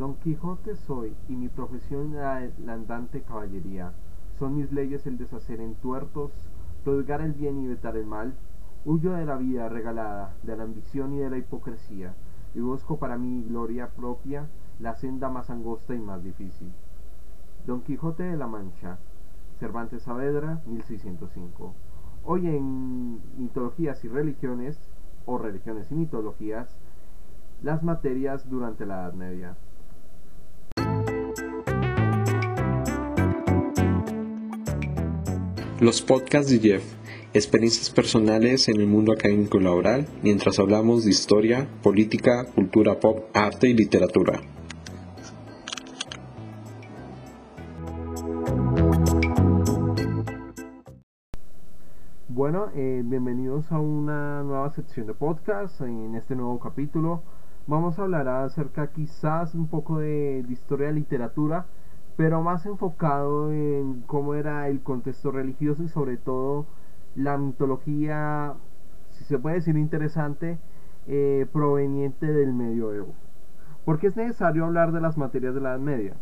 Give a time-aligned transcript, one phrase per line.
[0.00, 3.92] Don Quijote soy, y mi profesión la, la andante caballería.
[4.38, 6.32] Son mis leyes el deshacer en tuertos,
[6.84, 8.32] prodigar el bien y vetar el mal.
[8.86, 12.14] Huyo de la vida regalada, de la ambición y de la hipocresía,
[12.54, 16.72] y busco para mi gloria propia la senda más angosta y más difícil.
[17.66, 18.96] Don Quijote de la Mancha,
[19.58, 21.74] Cervantes Saavedra, 1605.
[22.24, 24.80] Hoy en Mitologías y Religiones,
[25.26, 26.74] o Religiones y Mitologías,
[27.62, 29.56] las materias durante la Edad Media.
[35.80, 36.84] Los podcasts de Jeff,
[37.32, 43.30] experiencias personales en el mundo académico y laboral, mientras hablamos de historia, política, cultura pop,
[43.32, 44.42] arte y literatura.
[52.28, 55.80] Bueno, eh, bienvenidos a una nueva sección de podcast.
[55.80, 57.22] En este nuevo capítulo
[57.66, 61.64] vamos a hablar acerca quizás un poco de, de historia de literatura
[62.20, 66.66] pero más enfocado en cómo era el contexto religioso y sobre todo
[67.14, 68.52] la mitología,
[69.08, 70.58] si se puede decir interesante,
[71.06, 73.14] eh, proveniente del medioevo.
[73.86, 76.14] ¿Por qué es necesario hablar de las materias de la Edad Media?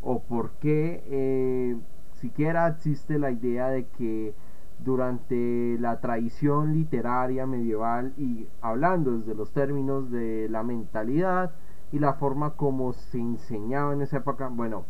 [0.00, 1.76] ¿O por qué eh,
[2.14, 4.32] siquiera existe la idea de que
[4.78, 11.50] durante la tradición literaria medieval y hablando desde los términos de la mentalidad
[11.92, 14.86] y la forma como se enseñaba en esa época, bueno,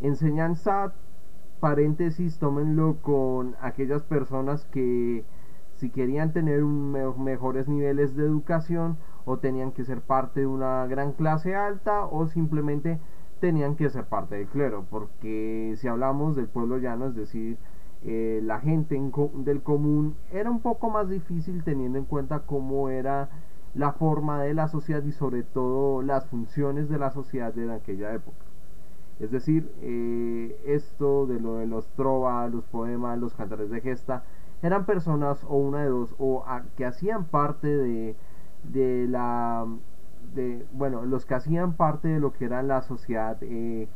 [0.00, 0.92] Enseñanza,
[1.60, 5.24] paréntesis, tómenlo con aquellas personas que
[5.76, 11.12] si querían tener mejores niveles de educación o tenían que ser parte de una gran
[11.12, 12.98] clase alta o simplemente
[13.40, 17.58] tenían que ser parte del clero, porque si hablamos del pueblo llano, es decir,
[18.02, 19.00] eh, la gente
[19.34, 23.28] del común, era un poco más difícil teniendo en cuenta cómo era
[23.74, 28.14] la forma de la sociedad y sobre todo las funciones de la sociedad de aquella
[28.14, 28.53] época.
[29.20, 34.24] Es decir, eh, esto de lo de los trovas, los poemas, los cantares de gesta,
[34.62, 36.44] eran personas o una de dos, o
[36.76, 38.16] que hacían parte de,
[38.72, 39.66] de la,
[40.72, 43.88] bueno, los que hacían parte de lo que era la sociedad, eh,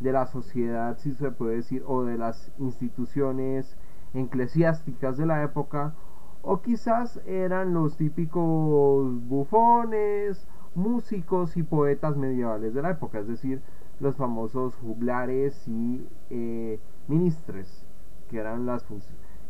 [0.00, 3.76] de la sociedad, si se puede decir, o de las instituciones
[4.14, 5.94] eclesiásticas de la época,
[6.42, 13.60] o quizás eran los típicos bufones, músicos y poetas medievales de la época, es decir,
[14.00, 16.78] los famosos juglares y eh,
[17.08, 17.84] ministres,
[18.28, 18.84] que eran las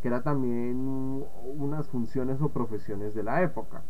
[0.03, 1.25] que era también
[1.57, 3.83] unas funciones o profesiones de la época.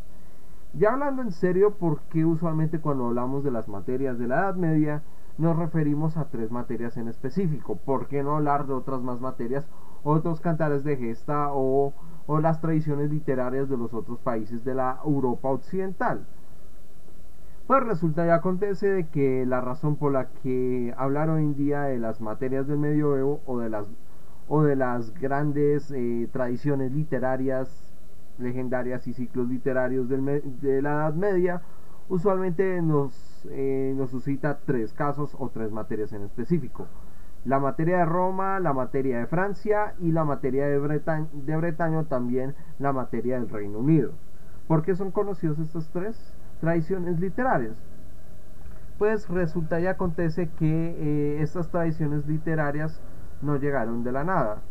[0.72, 4.54] Ya hablando en serio, ¿por qué usualmente cuando hablamos de las materias de la Edad
[4.54, 5.02] Media
[5.38, 7.76] nos referimos a tres materias en específico?
[7.76, 9.66] ¿Por qué no hablar de otras más materias,
[10.02, 11.92] otros cantares de gesta o,
[12.26, 16.26] o las tradiciones literarias de los otros países de la Europa occidental?
[17.68, 21.82] Pues resulta y acontece de que la razón por la que hablar hoy en día
[21.82, 23.86] de las materias del medioevo o de las,
[24.48, 27.92] o de las grandes eh, tradiciones literarias,
[28.38, 31.60] legendarias y ciclos literarios de la Edad Media,
[32.08, 36.86] usualmente nos, eh, nos suscita tres casos o tres materias en específico.
[37.44, 42.54] La materia de Roma, la materia de Francia y la materia de, Bretaña, de también
[42.78, 44.12] la materia del Reino Unido.
[44.66, 46.37] ¿Por qué son conocidos estos tres?
[46.60, 47.76] Tradiciones literarias.
[48.98, 53.00] Pues resulta y acontece que eh, estas tradiciones literarias
[53.42, 54.62] no llegaron de la nada.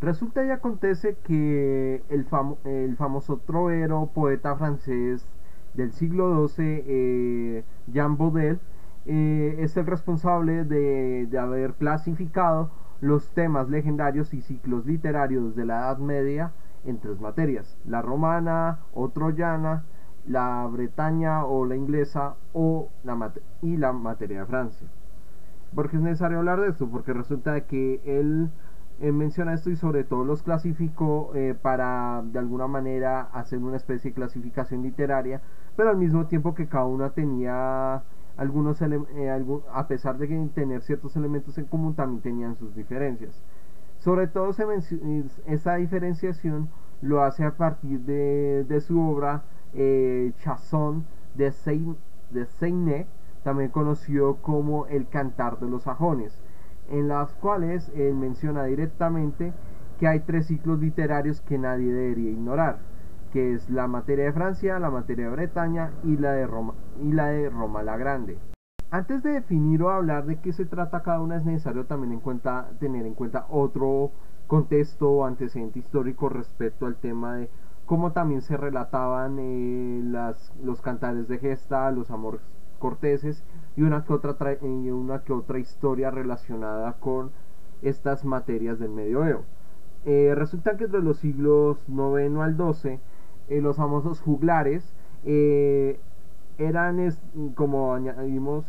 [0.00, 2.26] Resulta y acontece que el,
[2.64, 5.30] el famoso trovero, poeta francés
[5.74, 8.58] del siglo XII, eh, Jean Baudel,
[9.06, 15.64] eh, es el responsable de, de, haber clasificado los temas legendarios y ciclos literarios de
[15.64, 16.52] la Edad Media
[16.84, 19.84] en tres materias, la romana o troyana,
[20.26, 23.32] la Bretaña o la inglesa o la
[23.62, 24.88] y la materia de Francia.
[25.74, 26.88] porque es necesario hablar de esto?
[26.88, 28.50] Porque resulta que él
[29.00, 33.76] eh, menciona esto y sobre todo los clasificó eh, para de alguna manera hacer una
[33.76, 35.40] especie de clasificación literaria,
[35.76, 38.02] pero al mismo tiempo que cada una tenía
[38.36, 43.42] algunos eh, a pesar de tener ciertos elementos en común también tenían sus diferencias.
[43.98, 44.64] Sobre todo se
[45.46, 46.68] esa diferenciación
[47.02, 49.42] lo hace a partir de, de su obra
[49.74, 53.06] eh, Chasson de, Seine,
[53.42, 56.38] también conocido como el Cantar de los Sajones,
[56.90, 59.52] en las cuales él menciona directamente
[59.98, 62.78] que hay tres ciclos literarios que nadie debería ignorar,
[63.32, 67.12] que es la materia de Francia, la materia de Bretaña y la de Roma, y
[67.12, 68.38] la, de Roma la Grande.
[68.90, 72.20] Antes de definir o hablar de qué se trata cada una es necesario también
[72.80, 74.10] tener en cuenta otro
[74.48, 77.50] contexto o antecedente histórico respecto al tema de
[77.90, 82.40] cómo también se relataban eh, las, los cantares de gesta, los, amores,
[82.78, 83.42] corteses
[83.76, 87.32] y una que otra, una que otra historia relacionada con
[87.82, 89.42] estas materias del medioevo.
[90.04, 93.00] Eh, resulta que entre los siglos IX al XII,
[93.48, 94.94] eh, los famosos juglares
[95.24, 97.12] eran,
[97.56, 98.66] como añadimos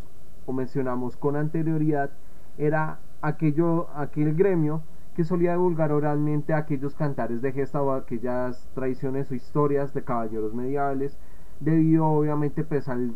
[0.48, 2.10] o mencionamos con anterioridad,
[2.58, 4.82] era aquello, aquel gremio
[5.16, 10.54] que solía divulgar oralmente aquellos cantares de gesta o aquellas tradiciones o historias de caballeros
[10.54, 11.18] medievales,
[11.60, 13.14] debido obviamente pues, al,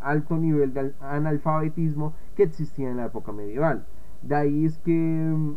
[0.00, 3.84] alto nivel de analfabetismo que existía en la época medieval.
[4.22, 5.56] De ahí es que mm,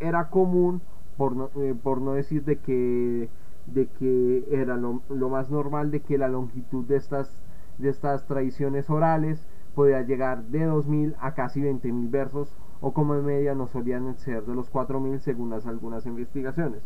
[0.00, 0.80] era común,
[1.16, 3.28] por no, eh, por no decir de que,
[3.66, 7.42] de que era lo, lo, más normal, de que la longitud de estas,
[7.78, 13.24] de estas tradiciones orales podía llegar de 2.000 a casi 20.000 versos o como en
[13.24, 16.82] media no solían ser de los 4.000 según algunas investigaciones.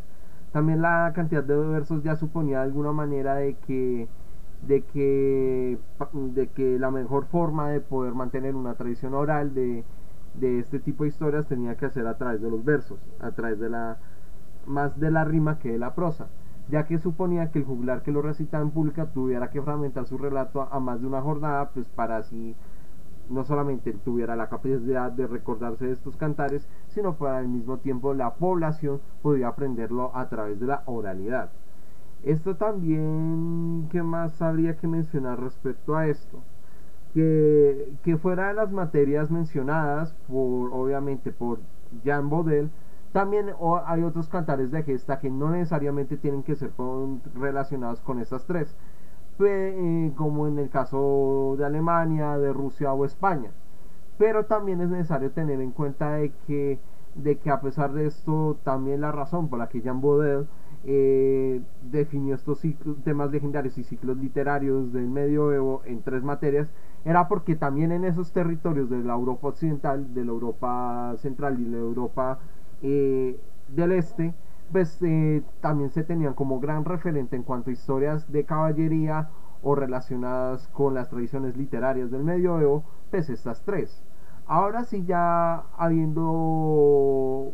[0.52, 4.08] También la cantidad de versos ya suponía de alguna manera de que,
[4.66, 5.78] de que,
[6.12, 9.84] de que la mejor forma de poder mantener una tradición oral de,
[10.34, 13.58] de este tipo de historias tenía que hacer a través de los versos, a través
[13.58, 13.98] de la
[14.66, 16.28] más de la rima que de la prosa,
[16.68, 20.18] ya que suponía que el juglar que lo recitaba en pública tuviera que fragmentar su
[20.18, 22.56] relato a más de una jornada, pues para así
[23.28, 28.14] no solamente tuviera la capacidad de recordarse de estos cantares, sino para al mismo tiempo
[28.14, 31.50] la población podía aprenderlo a través de la oralidad.
[32.22, 36.38] Esto también, ¿qué más habría que mencionar respecto a esto?
[37.14, 41.60] Que, que fuera de las materias mencionadas, por, obviamente por
[42.04, 42.70] Jean Baudel,
[43.12, 43.52] también
[43.86, 46.70] hay otros cantares de gesta que no necesariamente tienen que ser
[47.34, 48.76] relacionados con estas tres,
[50.16, 53.50] como en el caso de Alemania, de Rusia o España.
[54.18, 56.78] Pero también es necesario tener en cuenta de que,
[57.14, 60.46] de que a pesar de esto, también la razón por la que Jean Baudel
[60.84, 62.62] eh, definió estos
[63.04, 66.72] temas legendarios y ciclos literarios del medioevo en tres materias
[67.04, 71.64] era porque también en esos territorios de la Europa occidental, de la Europa central y
[71.64, 72.38] la Europa
[72.82, 73.38] eh,
[73.68, 74.34] del este,
[74.72, 79.28] pues eh, también se tenían como gran referente en cuanto a historias de caballería
[79.62, 84.02] o relacionadas con las tradiciones literarias del medioevo, pues estas tres.
[84.46, 87.52] Ahora sí ya habiendo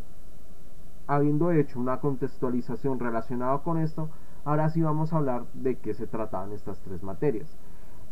[1.07, 4.09] habiendo hecho una contextualización relacionada con esto,
[4.45, 7.57] ahora sí vamos a hablar de qué se trataban estas tres materias.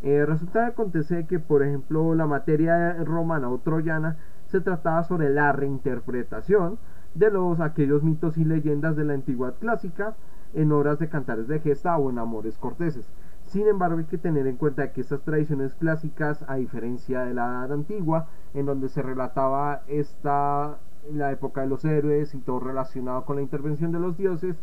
[0.02, 4.16] Eh, resulta que acontece que, por ejemplo, la materia romana o troyana
[4.46, 6.78] se trataba sobre la reinterpretación
[7.14, 10.14] de los aquellos mitos y leyendas de la antigüedad clásica
[10.54, 13.06] en obras de cantares de gesta o en amores corteses.
[13.46, 17.44] Sin embargo, hay que tener en cuenta que estas tradiciones clásicas, a diferencia de la
[17.44, 20.78] edad antigua, en donde se relataba esta
[21.12, 24.56] la época de los héroes y todo relacionado con la intervención de los dioses,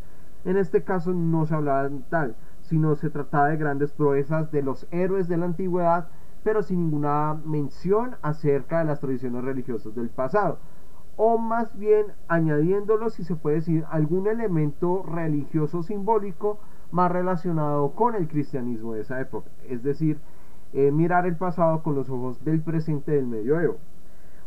[0.45, 4.88] en este caso no se hablaba tal, sino se trataba de grandes proezas de los
[4.92, 6.07] héroes de la antigüedad,
[6.44, 10.60] pero sin ninguna mención acerca de las tradiciones religiosas del pasado
[11.21, 16.60] o más bien añadiéndolo, si se puede decir, algún elemento religioso simbólico
[16.92, 20.18] más relacionado con el cristianismo de esa época, es decir,
[20.71, 23.75] eh, mirar el pasado con los ojos del presente del medioevo.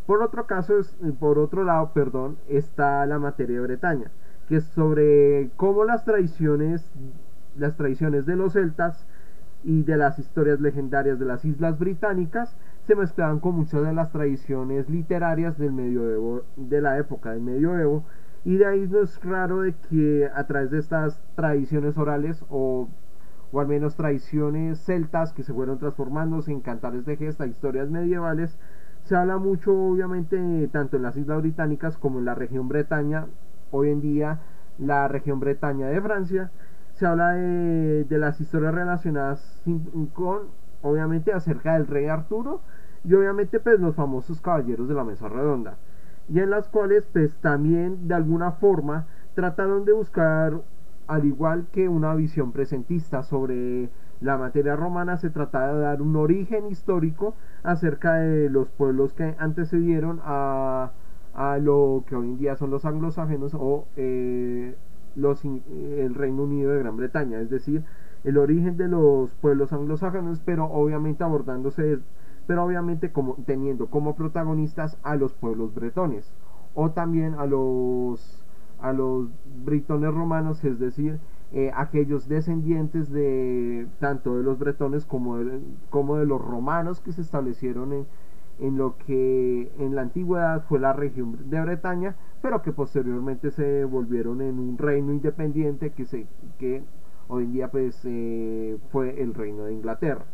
[0.06, 0.76] Por otro caso,
[1.20, 4.10] por otro lado, perdón, está la materia de Bretaña,
[4.48, 6.90] que es sobre cómo las tradiciones,
[7.54, 9.06] las tradiciones de los celtas
[9.62, 12.56] y de las historias legendarias de las islas británicas
[12.86, 18.04] se mezclaban con muchas de las tradiciones literarias del medioevo, de la época del medioevo,
[18.44, 22.88] y de ahí no es raro de que a través de estas tradiciones orales o,
[23.52, 28.58] o al menos tradiciones celtas que se fueron transformándose en cantares de gesta, historias medievales,
[29.04, 33.26] se habla mucho obviamente tanto en las islas británicas como en la región Bretaña,
[33.70, 34.40] hoy en día
[34.78, 36.50] la región Bretaña de Francia,
[36.94, 39.62] se habla de, de las historias relacionadas
[40.14, 42.60] con obviamente acerca del rey Arturo
[43.04, 45.76] y obviamente pues los famosos caballeros de la mesa redonda
[46.28, 50.60] y en las cuales pues también de alguna forma trataron de buscar
[51.06, 56.14] al igual que una visión presentista sobre la materia romana se trataba de dar un
[56.16, 57.34] origen histórico
[57.64, 60.92] acerca de los pueblos que antecedieron a,
[61.34, 64.76] a lo que hoy en día son los anglosajones o eh,
[65.16, 67.82] los, el Reino Unido de Gran Bretaña, es decir,
[68.24, 71.98] el origen de los pueblos anglosajones, pero obviamente abordándose,
[72.46, 76.32] pero obviamente como, teniendo como protagonistas a los pueblos bretones
[76.74, 78.38] o también a los
[78.80, 79.28] a los
[79.64, 81.20] britones romanos, es decir,
[81.52, 87.12] eh, aquellos descendientes de tanto de los bretones como de, como de los romanos que
[87.12, 88.06] se establecieron en,
[88.58, 93.84] en lo que en la antigüedad fue la región de Bretaña, pero que posteriormente se
[93.84, 96.26] volvieron en un reino independiente que se
[96.58, 96.82] que
[97.28, 100.24] hoy en día pues eh, fue el reino de Inglaterra.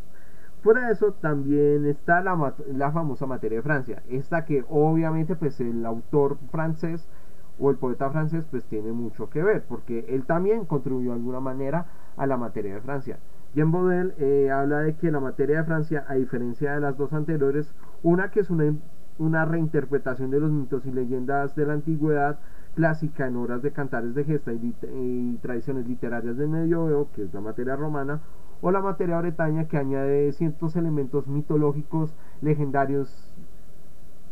[0.62, 4.02] Fuera de eso, también está la, la famosa materia de Francia.
[4.08, 7.08] Esta que obviamente pues el autor francés
[7.60, 11.40] o el poeta francés pues tiene mucho que ver, porque él también contribuyó de alguna
[11.40, 13.18] manera a la materia de Francia.
[13.54, 17.12] Jean Baudel eh, habla de que la materia de Francia, a diferencia de las dos
[17.12, 18.74] anteriores, una que es una,
[19.18, 22.38] una reinterpretación de los mitos y leyendas de la antigüedad
[22.78, 27.40] clásica en obras de cantares de gesta y, tradiciones literarias del medioevo, que es la
[27.40, 28.20] materia romana,
[28.60, 33.34] o la materia bretaña que añade ciertos elementos mitológicos legendarios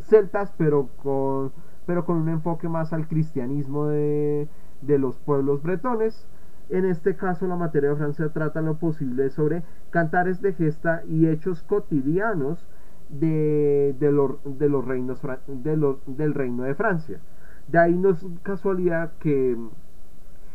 [0.05, 1.51] celtas, pero con,
[1.87, 4.49] pero con un enfoque más al cristianismo de,
[4.81, 6.29] los pueblos bretones.
[6.69, 11.27] En este caso, la materia de Francia trata lo posible sobre cantares de gesta y
[11.27, 12.65] hechos cotidianos
[13.09, 17.19] de, los reinos de del reino de Francia.
[17.69, 19.57] De ahí no es casualidad que,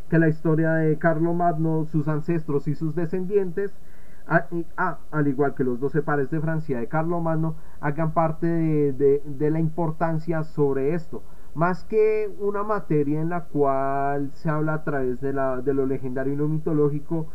[0.08, 3.72] que la historia de Carlo Magno, sus ancestros y sus descendientes,
[4.26, 9.50] al igual que los doce pares de Francia de Carlo Magno, hagan parte de, de
[9.50, 11.22] la importancia sobre esto.
[11.54, 15.84] Más que una materia en la cual se habla a través de, la, de lo
[15.86, 17.26] legendario y lo mitológico,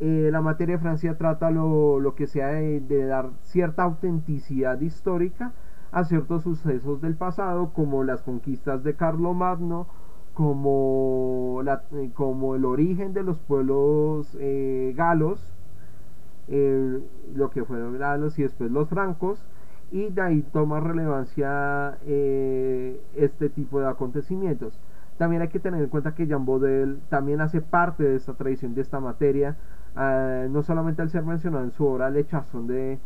[0.00, 5.52] eh, la materia de Francia trata lo, lo que sea de, dar cierta autenticidad histórica
[5.94, 9.86] a ciertos sucesos del pasado, como las conquistas de Carlomagno,
[10.34, 15.52] como, la, eh, como el origen de los pueblos eh, galos,
[16.48, 19.42] lo que fueron galos y después los francos,
[19.90, 24.78] y de ahí toma relevancia eh, este tipo de acontecimientos.
[25.18, 28.74] También hay que tener en cuenta que Jean Baudel también hace parte de esta tradición,
[28.74, 29.56] de esta materia,
[29.96, 32.98] eh, no solamente al ser mencionado en su obra Le Chasson de,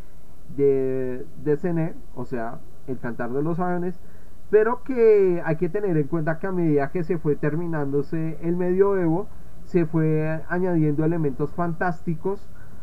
[0.56, 4.00] de, de o sea, el cantar de los aviones,
[4.50, 8.56] pero que hay que tener en cuenta que a medida que se fue terminándose el
[8.56, 9.28] medioevo,
[9.64, 12.40] se fue añadiendo elementos fantásticos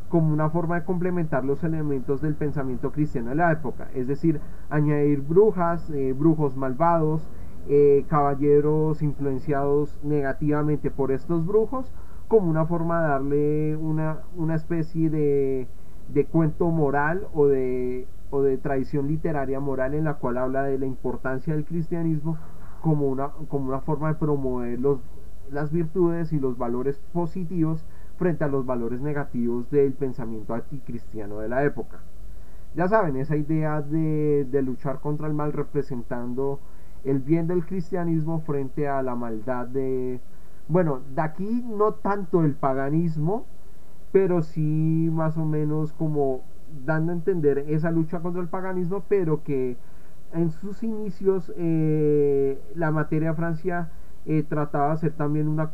[0.09, 4.39] como una forma de complementar los elementos del pensamiento cristiano de la época, es decir,
[4.69, 7.27] añadir brujas, eh, brujos malvados,
[7.67, 11.91] eh, caballeros influenciados negativamente por estos brujos,
[12.27, 15.67] como una forma de darle una, una especie de,
[16.09, 20.79] de cuento moral o de, o de tradición literaria moral en la cual habla de
[20.79, 22.37] la importancia del cristianismo
[22.81, 24.99] como una, como una forma de promover los,
[25.51, 27.85] las virtudes y los valores positivos
[28.17, 31.99] frente a los valores negativos del pensamiento anticristiano de la época.
[32.75, 36.59] Ya saben, esa idea de, luchar contra el mal representando
[37.05, 40.19] el bien del cristianismo frente a la maldad de...
[40.67, 43.45] Bueno, de aquí no tanto el paganismo,
[44.11, 46.41] pero sí más o menos como
[46.83, 49.77] dando a entender esa lucha contra el paganismo, pero que
[50.33, 53.89] en sus inicios eh, la materia Francia
[54.25, 55.69] eh, trataba de hacer también una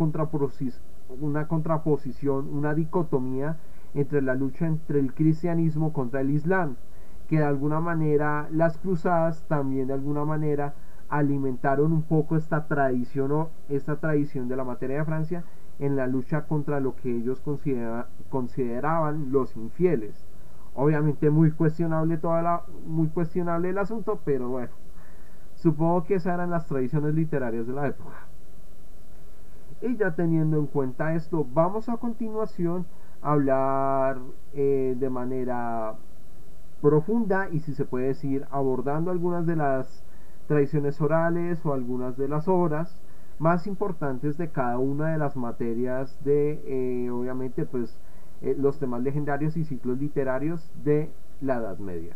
[1.20, 3.58] una contraposición, una dicotomía
[3.94, 6.76] entre la lucha entre el cristianismo contra el islam,
[7.28, 10.74] que de alguna manera las cruzadas también de alguna manera
[11.10, 15.44] alimentaron un poco esta tradición o esta tradición de la materia de Francia
[15.80, 17.42] en la lucha contra lo que ellos
[18.30, 20.31] consideraban los infieles.
[20.74, 24.72] Obviamente muy cuestionable toda la, muy cuestionable el asunto, pero bueno,
[25.56, 28.28] supongo que esas eran las tradiciones literarias de la época.
[29.82, 32.86] Y ya teniendo en cuenta esto, vamos a continuación
[33.22, 34.20] a hablar
[34.54, 35.96] eh, de manera
[36.82, 40.04] profunda y si se puede decir abordando algunas de las
[40.48, 43.02] tradiciones orales o algunas de las obras
[43.40, 47.98] más importantes de cada una de las materias de eh, obviamente pues
[48.42, 51.10] eh, los temas legendarios y ciclos literarios de
[51.42, 52.16] la Edad Media.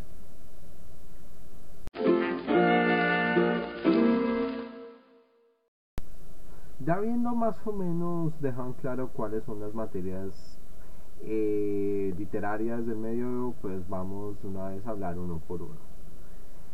[6.79, 10.60] Ya viendo más o menos dejan claro cuáles son las materias
[11.22, 15.96] eh, literarias del medio, pues vamos una vez a hablar uno por uno.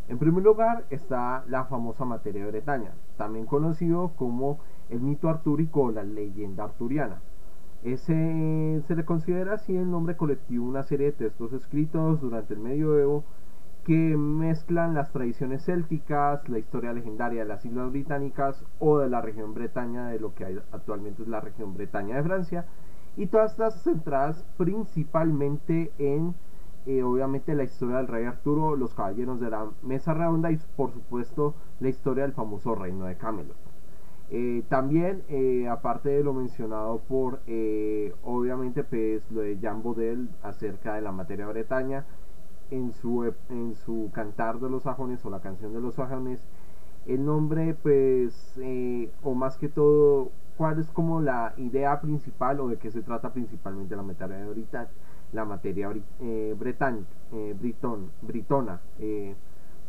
[0.10, 5.84] En primer lugar está la famosa materia de Bretaña, también conocido como el mito artúrico
[5.84, 7.22] o la leyenda arturiana.
[7.84, 12.60] Ese se le considera así el nombre colectivo una serie de textos escritos durante el
[12.60, 13.24] medioevo
[13.84, 19.22] que mezclan las tradiciones célticas, la historia legendaria de las Islas Británicas o de la
[19.22, 22.66] región Bretaña, de lo que hay actualmente es la región Bretaña de Francia,
[23.18, 26.36] y todas estas centradas principalmente en,
[26.86, 30.92] eh, obviamente, la historia del rey Arturo, los caballeros de la mesa redonda y, por
[30.92, 33.71] supuesto, la historia del famoso reino de Camelot.
[34.32, 37.42] Eh, también, eh, aparte de lo mencionado por,
[38.24, 42.06] obviamente, pues lo de Jean Baudel acerca de la materia Bretaña,
[42.72, 46.42] en su, en su cantar de los sajones o la canción de los sajones,
[47.06, 52.68] el nombre pues, eh, o más que todo, cuál es como la idea principal o
[52.70, 54.38] de qué se trata principalmente la materia
[55.34, 57.10] la materia eh, británica,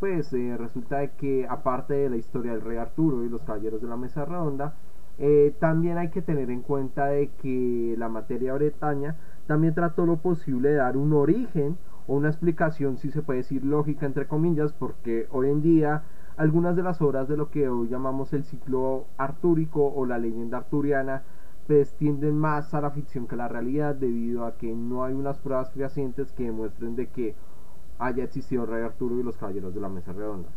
[0.02, 0.52] eh, britona.
[0.52, 3.88] Eh, pues resulta que aparte de la historia del rey Arturo y los caballeros de
[3.88, 4.74] la mesa redonda,
[5.60, 9.14] también hay que tener en cuenta de que la materia bretaña
[9.46, 13.64] también trató lo posible de dar un origen o una explicación, si se puede decir
[13.64, 16.02] lógica entre comillas, porque hoy en día
[16.36, 20.58] algunas de las obras de lo que hoy llamamos el ciclo artúrico o la leyenda
[20.58, 21.22] arturiana
[21.66, 25.14] pues tienden más a la ficción que a la realidad debido a que no hay
[25.14, 27.34] unas pruebas fehacientes que demuestren de que
[28.02, 30.48] haya existido el rey Arturo y los caballeros de la mesa redonda.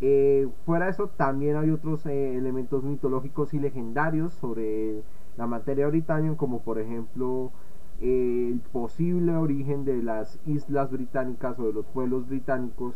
[0.00, 5.02] Eh, fuera de eso también hay otros eh, elementos mitológicos y legendarios sobre
[5.36, 7.52] la materia británica como por ejemplo
[8.00, 12.94] el posible origen de las islas británicas o de los pueblos británicos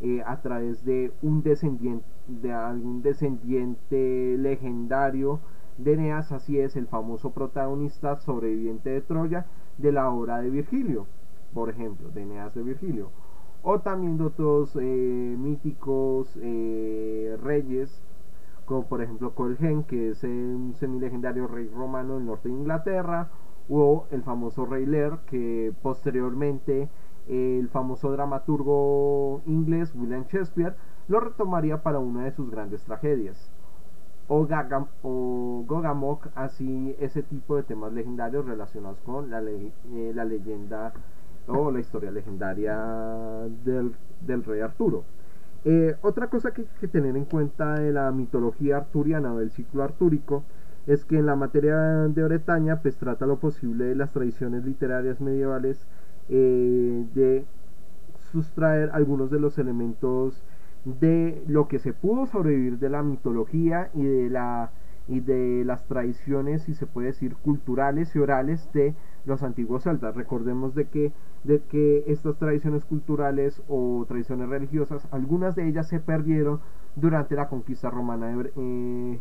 [0.00, 5.38] eh, a través de un descendiente de algún descendiente legendario
[5.78, 9.46] de Eneas, así es el famoso protagonista sobreviviente de Troya
[9.78, 11.06] de la obra de Virgilio,
[11.54, 13.10] por ejemplo, de Eneas de Virgilio,
[13.62, 18.02] o también de otros eh, míticos eh, reyes,
[18.64, 23.28] como por ejemplo Colgen, que es un semilegendario rey romano del norte de Inglaterra,
[23.68, 26.88] o el famoso rey Lear, que posteriormente
[27.28, 30.74] el famoso dramaturgo inglés William Shakespeare
[31.08, 33.50] lo retomaría para una de sus grandes tragedias.
[34.28, 40.24] O, Gagam, o Gogamok, así ese tipo de temas legendarios relacionados con la, eh, la
[40.24, 40.92] leyenda
[41.46, 42.76] o la historia legendaria
[43.64, 45.04] del, del rey Arturo.
[45.64, 49.50] Eh, otra cosa que hay que tener en cuenta de la mitología arturiana o del
[49.50, 50.42] ciclo artúrico
[50.86, 51.76] es que en la materia
[52.08, 55.86] de Bretaña pues trata lo posible de las tradiciones literarias medievales
[56.28, 57.46] eh, de
[58.32, 60.42] sustraer algunos de los elementos
[60.84, 64.72] de lo que se pudo sobrevivir de la mitología y de la
[65.08, 68.94] y de las tradiciones si se puede decir culturales y orales de
[69.24, 70.14] los antiguos celtas.
[70.14, 71.12] Recordemos de que
[71.44, 76.60] de que estas tradiciones culturales o tradiciones religiosas algunas de ellas se perdieron
[76.94, 79.20] durante la conquista romana de, eh,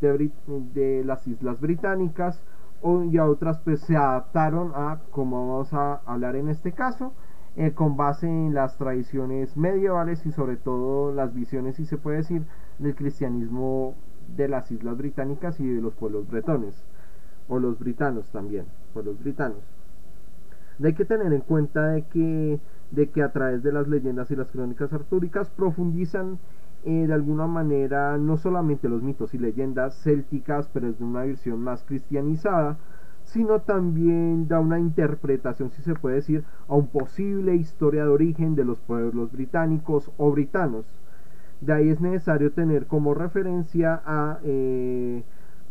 [0.00, 2.42] de las islas británicas
[3.10, 7.12] y a otras pues se adaptaron a como vamos a hablar en este caso
[7.54, 12.18] eh, con base en las tradiciones medievales y sobre todo las visiones si se puede
[12.18, 12.42] decir
[12.78, 13.94] del cristianismo
[14.36, 16.74] de las islas británicas y de los pueblos bretones
[17.48, 19.60] o los britanos también pueblos britanos
[20.82, 24.36] hay que tener en cuenta de que de que a través de las leyendas y
[24.36, 26.38] las crónicas artúricas profundizan
[26.84, 31.22] eh, de alguna manera no solamente los mitos y leyendas célticas, pero es de una
[31.22, 32.76] versión más cristianizada,
[33.24, 38.56] sino también da una interpretación, si se puede decir, a un posible historia de origen
[38.56, 40.84] de los pueblos británicos o britanos.
[41.62, 45.22] De ahí es necesario tener como referencia a, eh,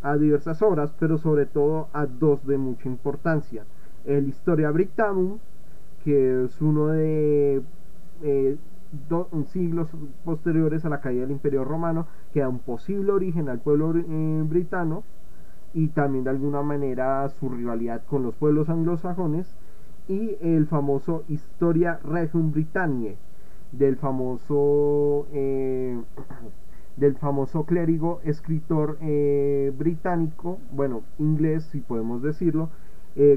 [0.02, 3.66] a diversas obras, pero sobre todo a dos de mucha importancia.
[4.06, 5.40] El Historia Britanum,
[6.06, 7.62] que es uno de
[8.24, 8.58] eh,
[9.48, 9.90] siglos
[10.24, 14.44] posteriores a la caída del Imperio Romano, que da un posible origen al pueblo eh,
[14.48, 15.04] britano
[15.74, 19.58] y también de alguna manera su rivalidad con los pueblos anglosajones,
[20.08, 23.18] y el famoso Historia Regum Britanniae,
[23.72, 26.00] del famoso, eh,
[26.98, 32.70] del famoso clérigo escritor eh, británico, bueno, inglés si podemos decirlo,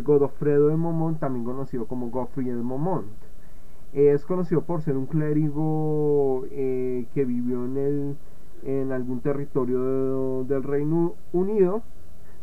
[0.04, 3.06] Godofredo de Momont, también conocido como Godfrey de Momont.
[3.94, 8.16] Es conocido por ser un clérigo eh, que vivió en, el,
[8.64, 11.82] en algún territorio del Reino Unido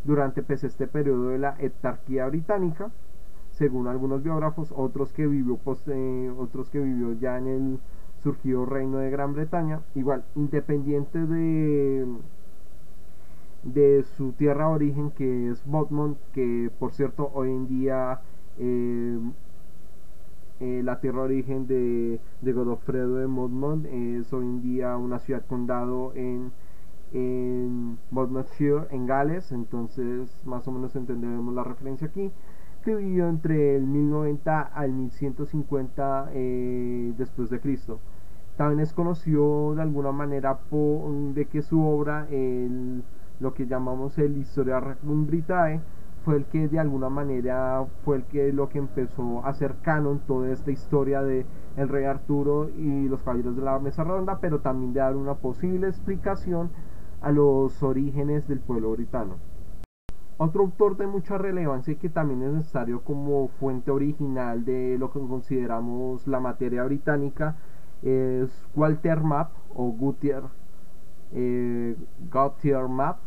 [0.05, 2.89] durante pues, este periodo de la etarquía británica,
[3.61, 7.79] según algunos biógrafos, otros que vivió, eh, otros que vivió ya en el
[8.23, 12.07] surgido reino de Gran Bretaña, igual independiente de
[13.61, 18.21] de su tierra de origen que es Botmont, que por cierto hoy en día
[18.57, 19.19] eh,
[20.59, 25.45] eh, la tierra de origen de, Godofredo de Monmouth es hoy en día una ciudad
[25.45, 26.51] condado en,
[27.13, 27.99] en
[28.89, 32.31] en Gales, entonces más o menos entenderemos la referencia aquí,
[32.85, 37.99] vivió entre el 1090 al 1150 eh, después de Cristo.
[38.57, 42.27] También es conocido de alguna manera por, de que su obra,
[43.39, 45.79] lo que llamamos el Historia Regum Britae,
[46.23, 50.19] fue el que de alguna manera fue el que lo que empezó a hacer canon
[50.27, 51.45] toda esta historia de
[51.77, 55.35] el rey Arturo y los caballeros de la mesa redonda, pero también de dar una
[55.35, 56.69] posible explicación
[57.21, 59.50] a los orígenes del pueblo britano.
[60.43, 65.11] Otro autor de mucha relevancia y que también es necesario como fuente original de lo
[65.11, 67.57] que consideramos la materia británica
[68.01, 70.41] es Walter Map o Gutier,
[71.31, 71.95] eh,
[72.31, 73.19] Gautier Map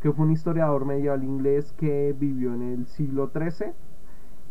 [0.00, 3.72] que fue un historiador medieval inglés que vivió en el siglo XIII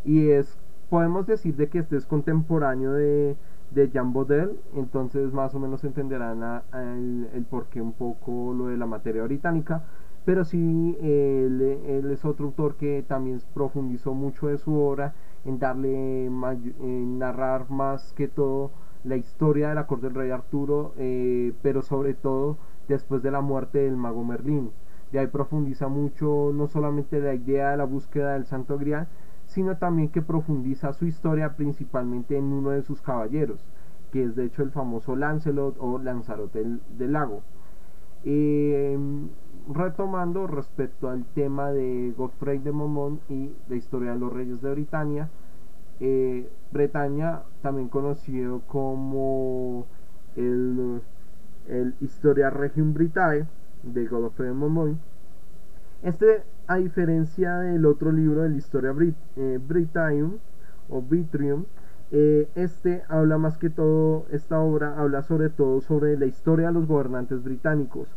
[0.04, 3.38] y es, podemos decir de que este es contemporáneo de,
[3.72, 8.76] de Jean Baudel, entonces más o menos entenderán el, el porqué un poco lo de
[8.76, 9.84] la materia británica,
[10.30, 16.28] pero sí él, es otro autor que también profundizó mucho de su obra en darle
[16.28, 18.70] en narrar más que todo
[19.04, 23.42] la historia de la corte del rey Arturo eh, pero sobre todo después de la
[23.42, 24.70] muerte del mago Merlín.
[25.12, 29.08] De ahí profundiza mucho no solamente la idea de la búsqueda del santo grial
[29.48, 33.66] sino también que profundiza su historia principalmente en uno de sus caballeros
[34.12, 36.64] que es de hecho el famoso Lancelot o Lanzarote
[37.00, 37.42] del, lago.
[38.26, 38.96] Eh,
[39.68, 44.72] retomando respecto al tema de Godfrey de Momont y la historia de los reyes de
[44.72, 45.30] Britania,
[46.00, 49.86] eh, Bretaña, también conocido como
[50.36, 51.02] el,
[51.68, 53.46] el Historia Regium Britae
[53.84, 54.98] de Godfrey de Momont.
[56.04, 59.60] Este, a diferencia del otro libro de la Historia Brit eh,
[60.90, 61.66] o Vitrium,
[62.12, 66.74] eh, este habla más que todo, esta obra habla sobre todo sobre la historia de
[66.74, 68.08] los gobernantes británicos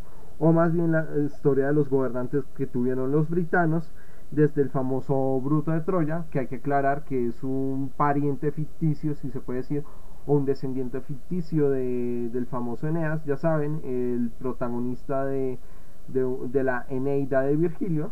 [0.45, 3.89] o más bien la historia de los gobernantes que tuvieron los britanos
[4.33, 9.15] desde el famoso Bruto de Troya, que hay que aclarar que es un pariente ficticio,
[9.15, 9.85] si se puede decir,
[10.27, 15.61] o un descendiente ficticio de, del famoso Eneas, ya saben, el protagonista de,
[16.09, 18.11] de, la Eneida de Virgilio,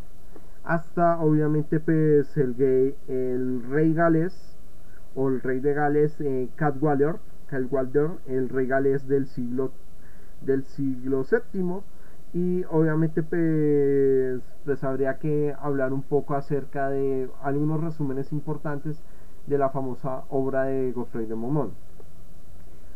[0.63, 4.57] hasta obviamente pues el, el rey galés,
[5.17, 6.49] o el rey de Gales, eh,
[8.29, 9.73] el rey galés del siglo,
[10.43, 11.83] del siglo VII,
[12.33, 19.03] y obviamente pues, pues habría que hablar un poco acerca de algunos resúmenes importantes
[19.47, 21.73] de la famosa obra de Godfrey de Momont.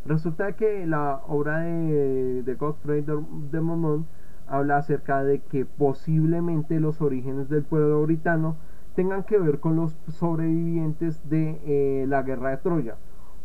[0.07, 3.03] Resulta que la obra de, de
[3.51, 4.07] de, Momont
[4.47, 8.57] habla acerca de que posiblemente los orígenes del pueblo britano
[8.94, 12.97] tengan que ver con los sobrevivientes de eh, la guerra de Troya,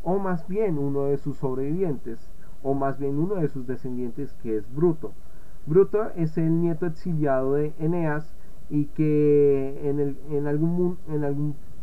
[0.04, 2.30] o más bien uno de sus sobrevivientes,
[2.62, 5.14] o más bien uno de sus descendientes que es Bruto.
[5.66, 8.34] Bruto es el nieto exiliado de Eneas
[8.70, 10.98] y que en, el, en algún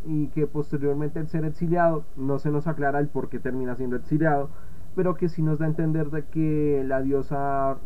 [0.06, 3.96] y que posteriormente al ser exiliado no se nos aclara el por qué termina siendo
[3.96, 4.50] exiliado
[4.94, 7.76] pero que sí nos da a entender de que la diosa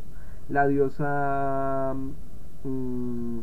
[0.48, 1.94] la diosa
[2.64, 3.38] mm,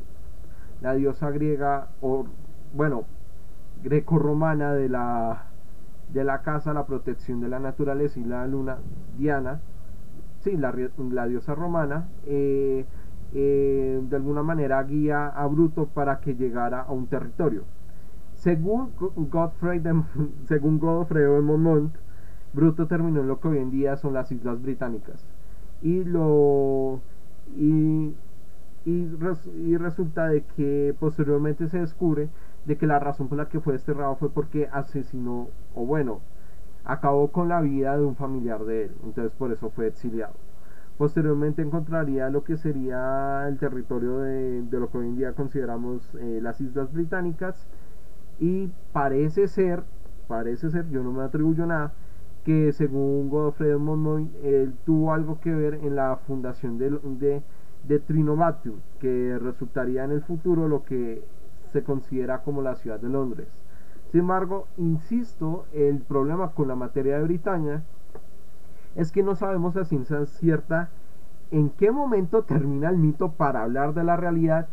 [0.81, 2.25] la diosa griega o
[2.73, 3.05] bueno
[3.83, 5.47] greco-romana de la
[6.09, 8.77] de la casa la protección de la naturaleza y la luna
[9.17, 9.59] Diana
[10.55, 12.85] la, diosa romana, eh,
[13.33, 17.63] eh, de alguna manera guía a Bruto para que llegara a un territorio.
[18.35, 20.01] Según Godfrey de,
[20.45, 21.89] según Godfrey de
[22.53, 25.25] Bruto terminó en lo que hoy en día son las Islas Británicas.
[25.81, 27.01] Y lo
[27.55, 28.15] y,
[28.85, 32.29] y, resulta de que posteriormente se descubre
[32.65, 36.21] de que la razón por la que fue desterrado fue porque asesinó, o bueno,
[36.87, 40.33] acabó con la vida de un familiar de él, entonces por eso fue exiliado.
[40.97, 46.39] Posteriormente encontraría lo que sería el territorio de, lo que hoy en día consideramos eh,
[46.41, 47.67] las Islas Británicas
[48.39, 49.83] y parece ser,
[50.27, 51.93] parece ser, yo no me atribuyo nada,
[52.45, 57.43] que según Godfrey Monmouth, él tuvo algo que ver en la fundación de, de,
[57.83, 61.23] de que resultaría en el futuro lo que
[61.73, 63.66] se considera como la ciudad de Londres.
[64.11, 67.83] Sin embargo, insisto, el problema con la materia de Britaña
[68.95, 70.89] es que no sabemos a ciencia cierta
[71.51, 74.67] en qué momento termina el mito para hablar de la realidad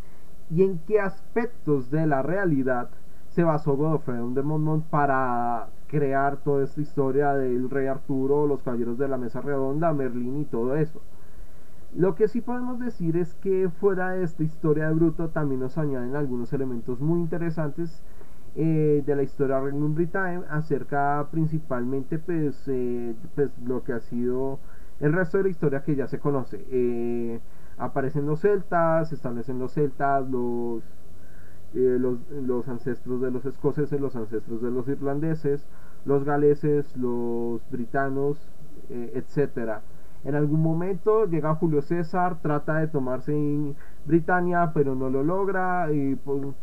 [0.50, 2.90] y en qué aspectos de la realidad
[3.28, 8.98] se basó Godofredo de Monmouth para crear toda esta historia del rey Arturo, los caballeros
[8.98, 11.00] de la mesa redonda, Merlín y todo eso.
[11.96, 15.78] Lo que sí podemos decir es que fuera de esta historia de Bruto también nos
[15.78, 18.02] añaden algunos elementos muy interesantes
[18.56, 24.00] eh, de la historia de Regnum Britae acerca principalmente pues, eh, pues, lo que ha
[24.00, 24.60] sido
[25.00, 26.64] el resto de la historia que ya se conoce.
[26.70, 27.40] Eh,
[27.78, 30.84] aparecen los celtas se establecen los celtas los,
[31.72, 35.66] los, los ancestros de los escoceses los ancestros de los irlandeses
[36.04, 38.38] los galeses los britanos
[38.88, 39.82] etcétera.
[40.22, 43.74] En algún momento llega Julio César trata de tomarse en
[44.06, 46.54] Britania pero no lo logra y pues,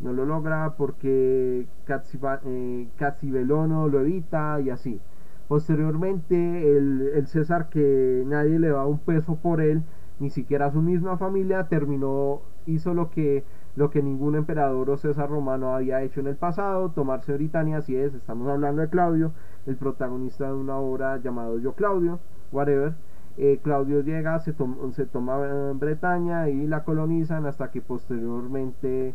[0.00, 5.00] no lo logra porque Catsibelono eh, lo evita y así.
[5.48, 9.82] Posteriormente el, César que nadie le da un peso por él,
[10.18, 13.44] ni siquiera su misma familia, terminó, hizo lo que,
[13.76, 17.96] lo que ningún emperador o César romano había hecho en el pasado, tomarse Britania, así
[17.96, 19.32] es, estamos hablando de Claudio,
[19.66, 22.18] el protagonista de una obra llamado Yo Claudio,
[22.50, 22.94] whatever.
[23.38, 24.54] Eh, Claudio llega, se,
[24.92, 29.14] se toma Bretaña y la colonizan hasta que posteriormente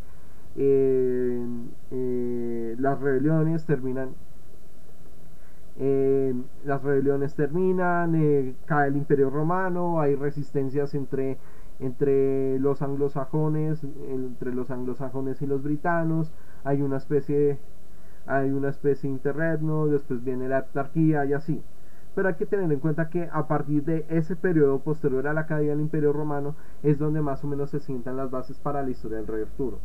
[0.55, 1.45] eh,
[2.77, 4.15] las rebeliones terminan
[6.63, 11.37] las rebeliones terminan, cae el imperio romano, hay resistencias entre,
[11.79, 16.31] entre los anglosajones, entre los anglosajones y los britanos,
[16.63, 17.57] hay una especie
[18.27, 21.61] hay una especie de interregno, después viene la autarquía y así.
[22.13, 25.47] Pero hay que tener en cuenta que a partir de ese periodo posterior a la
[25.47, 28.89] caída del Imperio Romano es donde más o menos se sientan las bases para la
[28.89, 29.79] historia del rey Arturo.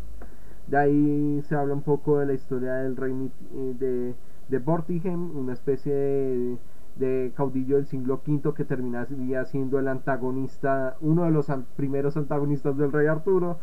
[0.66, 3.12] De ahí se habla un poco de la historia del rey
[3.54, 4.14] eh, de,
[4.48, 6.58] de una especie
[6.96, 12.76] de, caudillo del siglo V que terminaría siendo el antagonista, uno de los primeros antagonistas
[12.76, 13.58] del rey Arturo,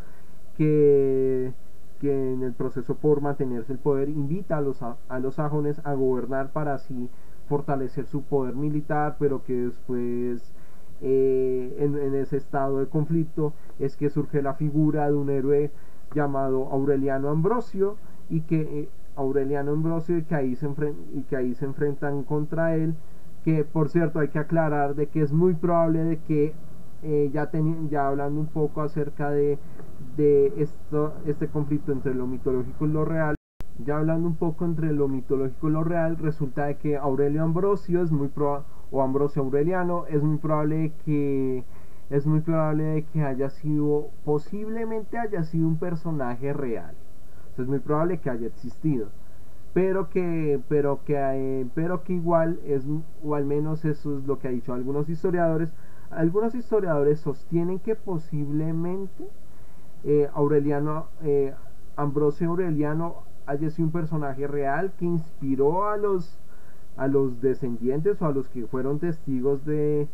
[0.56, 1.52] que
[2.00, 5.94] que en el proceso por mantenerse el poder invita a los, a, los sajones a
[5.94, 7.08] gobernar para así
[7.48, 10.52] fortalecer su poder militar, pero que después
[11.00, 15.70] eh, en, ese estado de conflicto es que surge la figura de un héroe
[16.14, 17.96] llamado Aureliano Ambrosio
[18.28, 20.68] y que eh, Aureliano Ambrosio y que ahí se
[21.14, 22.94] y que ahí se enfrentan contra él
[23.44, 26.54] que por cierto hay que aclarar de que es muy probable de que
[27.02, 27.50] eh, ya,
[27.90, 29.58] ya hablando un poco acerca de
[30.16, 33.34] de esto, este conflicto entre lo mitológico y lo real.
[33.84, 38.02] Ya hablando un poco entre lo mitológico y lo real, resulta de que Aurelio Ambrosio
[38.02, 38.30] es muy
[38.90, 41.64] o Ambrosio Aureliano es muy probable que
[42.10, 46.94] es muy probable que haya sido posiblemente haya sido un personaje real.
[47.58, 49.08] es muy probable que haya existido.
[49.72, 52.84] Pero que pero que eh, pero que igual es
[53.22, 55.70] o al menos eso es lo que ha dicho algunos historiadores.
[56.10, 59.28] Algunos historiadores sostienen que posiblemente
[60.04, 61.54] eh, Aureliano, eh,
[61.96, 66.38] Ambrosio Aureliano haya sido un personaje real que inspiró a los,
[66.96, 70.08] a los descendientes o a los que fueron testigos de,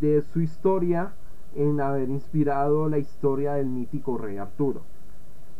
[0.00, 1.12] de su historia
[1.54, 4.82] en haber inspirado la historia del mítico rey Arturo.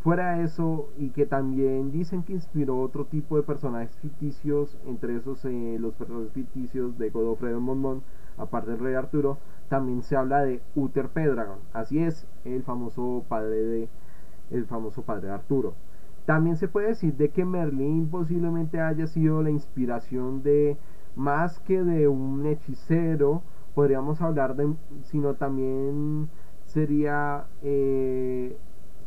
[0.02, 5.44] Fuera eso, y que también dicen que inspiró otro tipo de personajes ficticios, entre esos
[5.44, 8.02] eh, los personajes ficticios de Godofredo Monmont,
[8.38, 9.36] aparte del rey Arturo,
[9.68, 13.88] también se habla de Uther Pendragon, así es, el famoso padre de
[14.50, 15.74] el famoso padre Arturo.
[16.26, 20.76] También se puede decir de que Merlín posiblemente haya sido la inspiración de
[21.14, 23.42] más que de un hechicero,
[23.74, 26.28] podríamos hablar de, sino también
[26.66, 28.56] sería, eh,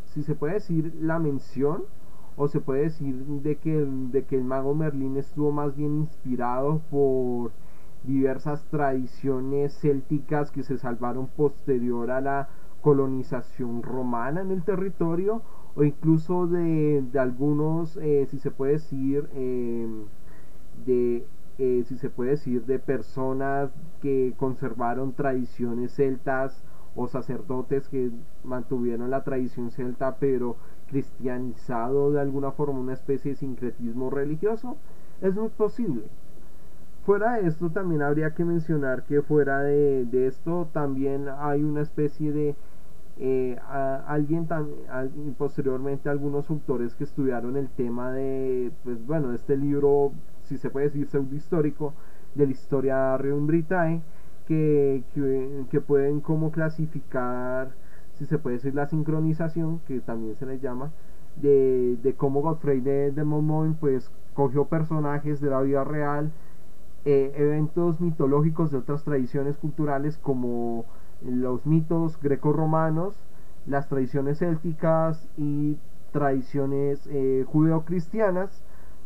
[0.05, 1.83] si se puede decir, la mención,
[2.35, 6.81] o se puede decir de que, de que el mago Merlín estuvo más bien inspirado
[6.89, 7.51] por
[8.03, 12.49] diversas tradiciones célticas que se salvaron posterior a la
[12.81, 15.41] colonización romana en el territorio
[15.75, 20.05] o incluso de, algunos, eh, si se puede decir, em,
[20.85, 21.25] de,
[21.57, 26.63] eh, si se puede decir, de personas que conservaron tradiciones celtas
[26.95, 28.11] o sacerdotes que
[28.43, 30.55] mantuvieron la tradición celta pero
[30.87, 34.77] cristianizado de alguna forma una especie de sincretismo religioso,
[35.21, 36.03] es muy posible.
[37.05, 42.31] Fuera de esto también habría que mencionar que fuera de, esto también hay una especie
[42.31, 42.55] de
[43.19, 43.59] eh,
[44.07, 44.69] alguien tan,
[45.37, 50.13] posteriormente algunos autores que estudiaron el tema de pues bueno este libro
[50.53, 51.93] si se puede decir pseudo histórico
[52.35, 54.01] de la historia Reum Britae
[54.47, 55.03] que,
[55.71, 57.71] que, pueden como clasificar
[58.13, 60.91] si se puede decir la sincronización que también se le llama
[61.37, 66.31] de, de cómo Godfrey de, de pues cogió personajes de la vida real
[67.05, 70.85] eh, eventos mitológicos de otras tradiciones culturales como
[71.25, 73.15] los mitos greco-romanos,
[73.65, 75.77] las tradiciones célticas y
[76.11, 78.61] tradiciones eh, judeocristianas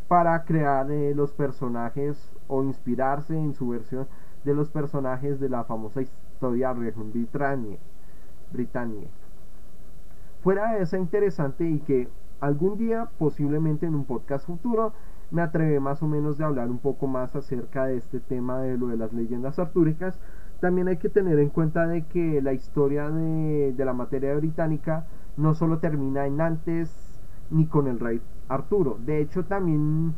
[0.07, 4.07] para crear eh, los personajes o inspirarse en su versión
[4.43, 7.79] de los personajes de la famosa historia Regnum Britanniae.
[8.51, 9.07] Britannia.
[10.41, 12.07] Fuera de esa interesante y que
[12.39, 14.93] algún día, posiblemente en un podcast futuro,
[15.31, 18.77] me atrevé más o menos de hablar un poco más acerca de este tema de
[18.77, 20.17] lo de las leyendas artúricas.
[20.61, 25.53] También hay que tener en cuenta de que la historia de, la materia británica no
[25.53, 28.97] solo termina en antes ni con el rey Arturo.
[28.99, 30.15] De hecho, también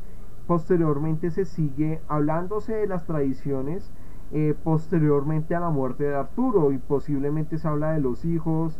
[0.47, 3.91] posteriormente se sigue hablándose de las tradiciones
[4.31, 8.79] eh, posteriormente a la muerte de Arturo y posiblemente se habla de los hijos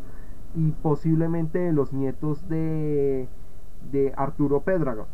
[0.56, 3.28] y posiblemente de los nietos de,
[3.92, 5.08] de Arturo Pédrago.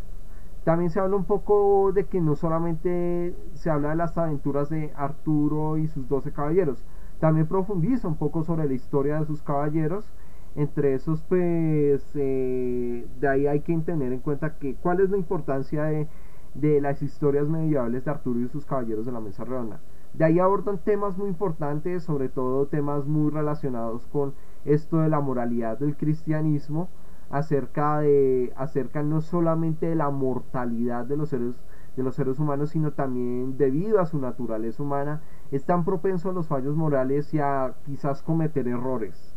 [0.63, 4.91] También se habla un poco de que no solamente se habla de las aventuras de
[4.95, 6.83] Arturo y sus doce caballeros,
[7.19, 10.11] también profundiza un poco sobre la historia de sus caballeros.
[10.55, 15.17] Entre esos, pues, eh, de ahí hay que tener en cuenta que cuál es la
[15.17, 16.07] importancia de,
[16.53, 19.81] de las historias medievales de Arturo y sus caballeros de la mesa redonda.
[20.13, 25.19] De ahí abordan temas muy importantes, sobre todo temas muy relacionados con esto de la
[25.19, 26.89] moralidad del cristianismo,
[27.29, 31.55] acerca de acerca no solamente de la mortalidad de los seres
[31.97, 36.33] de los seres humanos, sino también debido a su naturaleza humana, es tan propenso a
[36.33, 39.34] los fallos morales y a quizás cometer errores.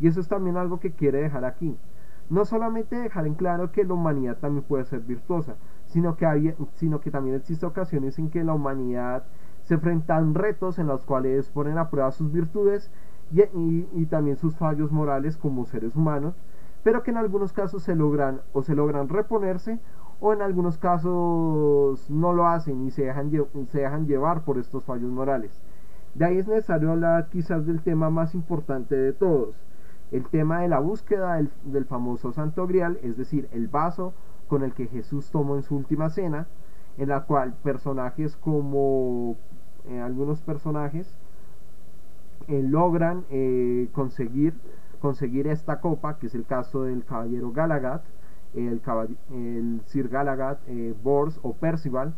[0.00, 1.76] Y eso es también algo que quiere dejar aquí.
[2.30, 7.36] No solamente dejar en claro que la humanidad también puede ser virtuosa, sino que, también
[7.36, 9.24] existen ocasiones en que la humanidad
[9.64, 12.90] se enfrentan retos en los cuales ponen a prueba sus virtudes
[13.30, 16.34] y, también sus fallos morales como seres humanos,
[16.82, 19.78] pero que en algunos casos se logran o se logran reponerse
[20.20, 23.12] o en algunos casos no lo hacen y se
[23.68, 25.62] se dejan llevar por estos fallos morales.
[26.14, 29.56] De ahí es necesario hablar quizás del tema más importante de todos,
[30.14, 34.14] el tema de la búsqueda del, del famoso Santo Grial, es decir, el vaso
[34.46, 36.46] con el que Jesús tomó en su última cena,
[36.98, 39.36] en la cual personajes como
[39.88, 41.12] eh, algunos personajes
[42.46, 44.54] eh, logran eh, conseguir,
[45.00, 48.02] conseguir esta copa, que es el caso del caballero Galagad,
[48.54, 48.80] el,
[49.32, 50.58] el Sir Galagad,
[51.02, 52.14] Bors o Percival,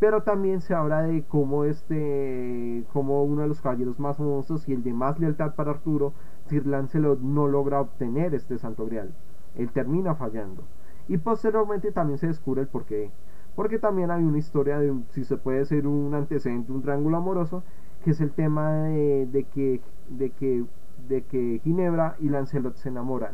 [0.00, 4.72] pero también se habla de cómo este, como uno de los caballeros más famosos y
[4.72, 6.12] el de más lealtad para Arturo,
[6.48, 9.12] Sir Lancelot no logra obtener este santo grial.
[9.56, 10.64] Él termina fallando.
[11.08, 13.10] Y posteriormente también se descubre el porqué
[13.58, 17.64] porque también hay una historia de, si se puede ser un antecedente, un triángulo amoroso,
[18.04, 19.80] que es el tema de, que,
[20.10, 20.64] de, que,
[21.08, 23.32] de que Ginebra y Lancelot se enamoran.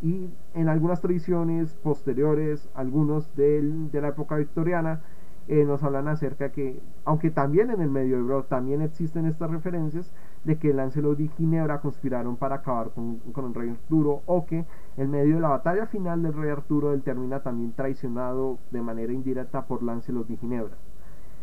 [0.00, 5.02] Y en algunas tradiciones posteriores, algunos de la época victoriana,
[5.48, 10.12] eh, nos hablan acerca que, aunque también en el medioevo también existen estas referencias
[10.44, 14.66] de que Lancelot y Ginebra conspiraron para acabar con, con, el rey Arturo o que
[14.98, 19.12] en medio de la batalla final del rey Arturo él termina también traicionado de manera
[19.12, 20.76] indirecta por Lancelot y Ginebra.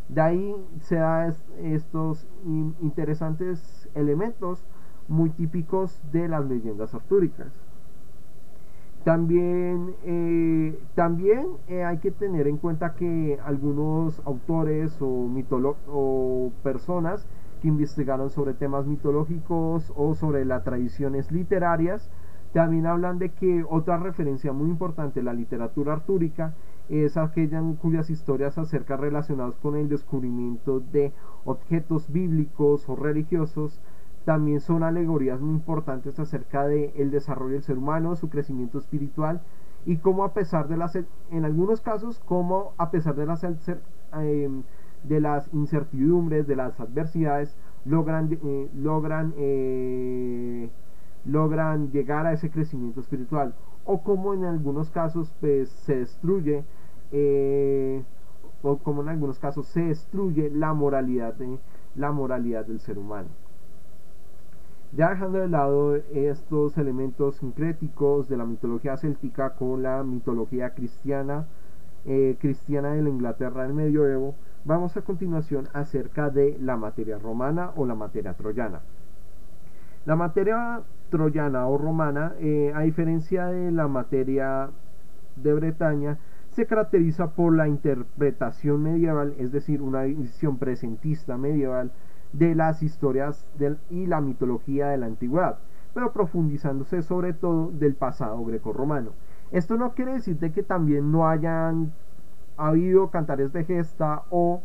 [0.08, 2.28] De ahí se dan estos
[2.80, 4.64] interesantes elementos
[5.08, 7.65] muy típicos de las leyendas artúricas.
[9.06, 15.30] También, eh, también eh, hay que tener en cuenta que algunos autores o,
[15.88, 17.28] o personas
[17.62, 22.10] que investigaron sobre temas mitológicos o sobre las tradiciones literarias
[22.52, 26.56] también hablan de que otra referencia muy importante de la literatura artúrica
[26.90, 31.14] es aquella cuyas historias acerca relacionadas con el descubrimiento de
[31.44, 33.80] objetos bíblicos o religiosos
[34.26, 39.42] también son alegorías muy importantes acerca del el desarrollo del ser humano, su crecimiento espiritual
[39.86, 44.64] y cómo a pesar de las, en algunos casos, cómo a pesar de las, em,
[45.04, 50.70] de las incertidumbres, de las adversidades, logran, eh, logran, eh,
[51.26, 53.54] logran llegar a ese crecimiento espiritual.
[53.86, 56.64] O como en algunos casos pues, se destruye,
[57.12, 58.04] eh,
[58.64, 61.60] o como en algunos casos se destruye la moralidad, de,
[61.96, 63.30] la moralidad del ser humano.
[64.96, 71.48] Ya dejando de lado estos elementos sincréticos de la mitología céltica con la mitología cristiana,
[72.06, 77.72] eh, cristiana de la Inglaterra del medioevo, vamos a continuación acerca de la materia romana
[77.76, 78.80] o la materia troyana.
[80.06, 84.70] La materia troyana o romana, eh, a diferencia de la materia
[85.36, 86.20] de Bretaña,
[86.52, 91.92] se caracteriza por la interpretación medieval, es decir, una visión presentista medieval
[92.38, 93.46] de las historias
[93.90, 95.58] y la mitología de la antigüedad,
[95.94, 99.12] pero profundizándose sobre todo del pasado greco-romano.
[99.52, 101.94] Esto no quiere decir que también no hayan
[102.58, 104.62] habido cantares de gesta o,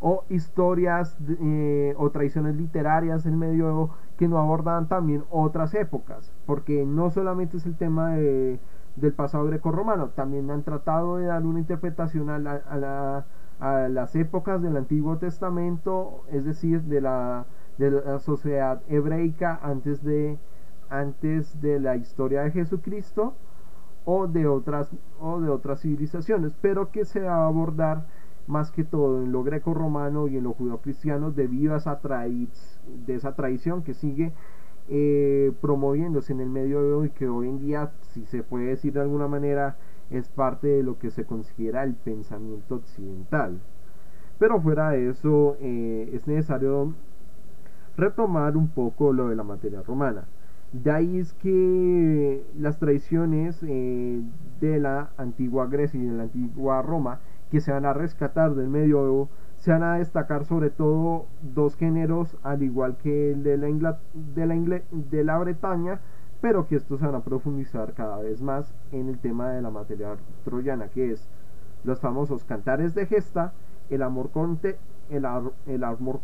[0.00, 6.84] o historias eh, o tradiciones literarias del medioevo que no abordan también otras épocas, porque
[6.84, 12.30] no solamente es el tema del pasado greco-romano, también han tratado de dar una interpretación
[12.30, 13.24] a la
[13.60, 17.46] las épocas del Antiguo Testamento, es decir, de la,
[17.78, 20.38] de la sociedad hebreica antes de,
[20.90, 23.34] antes de la historia de Jesucristo
[24.04, 24.90] o de otras,
[25.20, 28.06] o de otras civilizaciones, pero que se va a abordar
[28.46, 31.98] más que todo en lo greco-romano y en lo judío-cristiano debido a esa,
[33.06, 34.32] de esa tradición que sigue
[34.88, 39.00] eh, promoviéndose en el medio y que hoy en día, si se puede decir de
[39.00, 39.76] alguna manera,
[40.10, 43.60] es parte de lo que se considera el pensamiento occidental.
[44.38, 46.92] Pero fuera de eso, eh, es necesario
[47.96, 50.24] retomar un poco lo de la materia romana.
[50.72, 54.20] De ahí es que las tradiciones eh,
[54.60, 58.68] de la antigua Grecia y de la antigua Roma, que se van a rescatar del
[58.68, 63.98] medioevo, se van a destacar sobre todo dos géneros, al igual que el de la,
[64.34, 66.00] de la, de la Bretaña,
[66.44, 69.70] pero que estos se van a profundizar cada vez más en el tema de la
[69.70, 70.14] materia
[70.44, 71.26] troyana, que es
[71.84, 73.54] los famosos cantares de gesta,
[73.88, 74.76] el amor, conte,
[75.08, 76.20] el, amor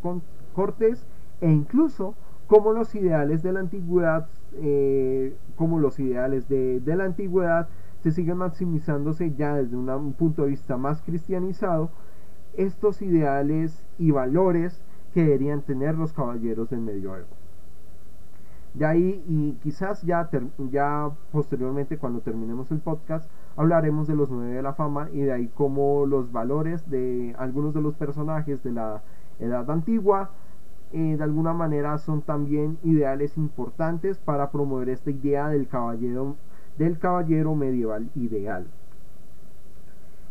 [0.53, 1.07] cortés
[1.41, 2.15] e incluso
[2.49, 7.71] cómo los ideales de la antigüedad eh, como los ideales de, la antigüedad
[8.03, 11.89] se siguen maximizándose ya desde un punto de vista más cristianizado
[12.59, 14.83] estos ideales y valores
[15.15, 17.40] que deberían tener los caballeros del medioevo.
[18.75, 20.29] De ahí, y quizás ya,
[20.71, 25.33] ya posteriormente, cuando terminemos el podcast, hablaremos de los nueve de la fama y de
[25.33, 29.03] ahí cómo los valores de algunos de los personajes de la
[29.41, 30.31] edad antigua
[30.93, 36.37] eh, de alguna manera son también ideales importantes para promover esta idea del caballero,
[36.79, 38.67] del caballero medieval ideal.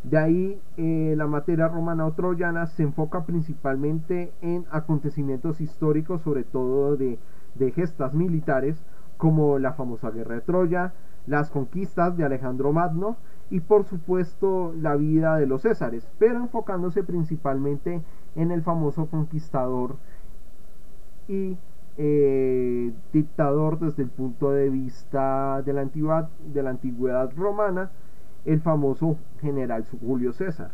[0.03, 6.43] De ahí eh, la materia romana o troyana se enfoca principalmente en acontecimientos históricos, sobre
[6.43, 7.19] todo de,
[7.55, 8.83] de gestas militares,
[9.17, 10.93] como la famosa guerra de Troya,
[11.27, 13.17] las conquistas de Alejandro Magno
[13.49, 18.01] y por supuesto la vida de los Césares, pero enfocándose principalmente
[18.35, 19.95] en el famoso conquistador
[21.27, 21.57] y
[21.97, 27.91] eh, dictador desde el punto de vista de la, antigüedad, de la antigüedad romana,
[28.45, 30.71] el famoso general Julio César.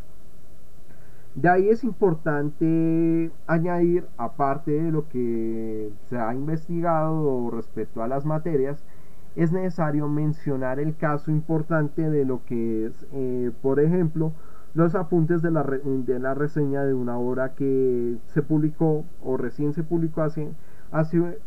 [1.36, 8.26] De ahí es importante añadir, aparte de lo que se ha investigado respecto a las
[8.26, 8.84] materias,
[9.36, 14.32] es necesario mencionar el caso importante de lo que es, eh, por ejemplo,
[14.76, 19.74] los apuntes de la, de la reseña de una obra que se publicó o recién
[19.74, 20.50] se publicó hace,
[20.92, 21.40] hace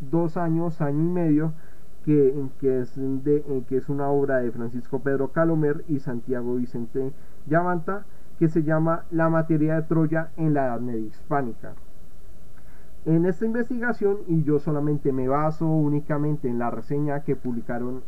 [0.00, 1.52] dos años, año y medio,
[2.04, 6.56] que, que, es de, eh, que es una obra de Francisco Pedro Calomer y Santiago
[6.56, 7.12] Vicente
[7.46, 8.06] Llavanta,
[8.40, 11.74] que se llama La materia de Troya en la Edad Media Hispánica.
[13.04, 18.02] En esta investigación, y yo solamente me baso únicamente en la reseña que publicaron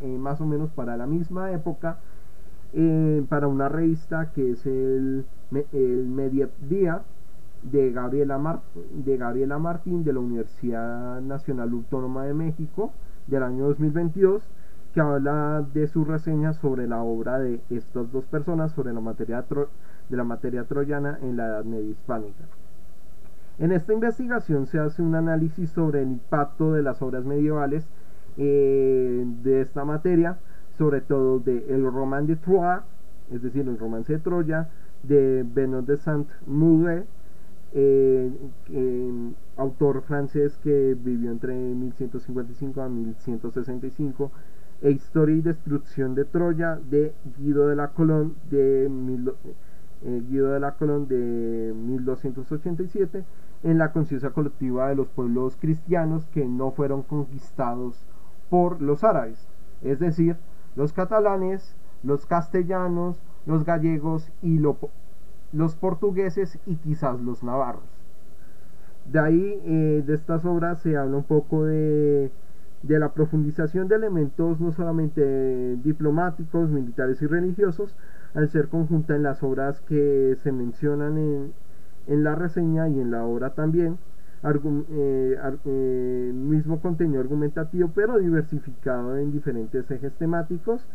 [0.00, 1.98] eh, más o menos para la misma época,
[2.72, 5.24] eh, para una revista que es el,
[5.72, 7.02] el Día
[7.62, 12.92] de Gabriela, de Gabriela Martín de la Universidad Nacional Autónoma de México
[13.28, 14.42] del año 2022
[14.94, 19.44] que habla de su reseña sobre la obra de estas dos personas sobre la materia
[20.08, 22.44] de la materia troyana en la Edad Media Hispánica.
[23.58, 27.86] En esta investigación se hace un análisis sobre el impacto de las obras medievales
[28.36, 30.38] eh, de esta materia,
[30.78, 32.82] sobre todo de El Roman de Troyes,
[33.32, 34.68] es decir, el romance de Troya,
[35.02, 37.06] de Benoît de Saint-Muret,
[37.72, 38.30] eh,
[39.56, 44.30] autor francés que vivió entre 1155 a 1165,
[44.80, 50.60] e Historia y Destrucción de Troya de Guido de la Colón de, eh, Guido de
[50.60, 53.24] la Colón de 1287
[53.64, 58.06] en la conciencia colectiva de los pueblos cristianos que no fueron conquistados
[58.50, 59.48] por los árabes,
[59.82, 60.36] es decir,
[60.76, 67.82] los catalanes, los castellanos, los gallegos y los portugueses y quizás los navarros.
[69.10, 72.30] De ahí, eh, de estas obras se habla un poco de,
[72.82, 77.94] de la profundización de elementos no solamente diplomáticos, militares y religiosos,
[78.34, 81.52] al ser conjunta en las obras que se mencionan en,
[82.06, 83.98] en la reseña y en la obra también,
[84.44, 90.86] eh, eh, mismo contenido argumentativo, pero diversificado en diferentes ejes temáticos,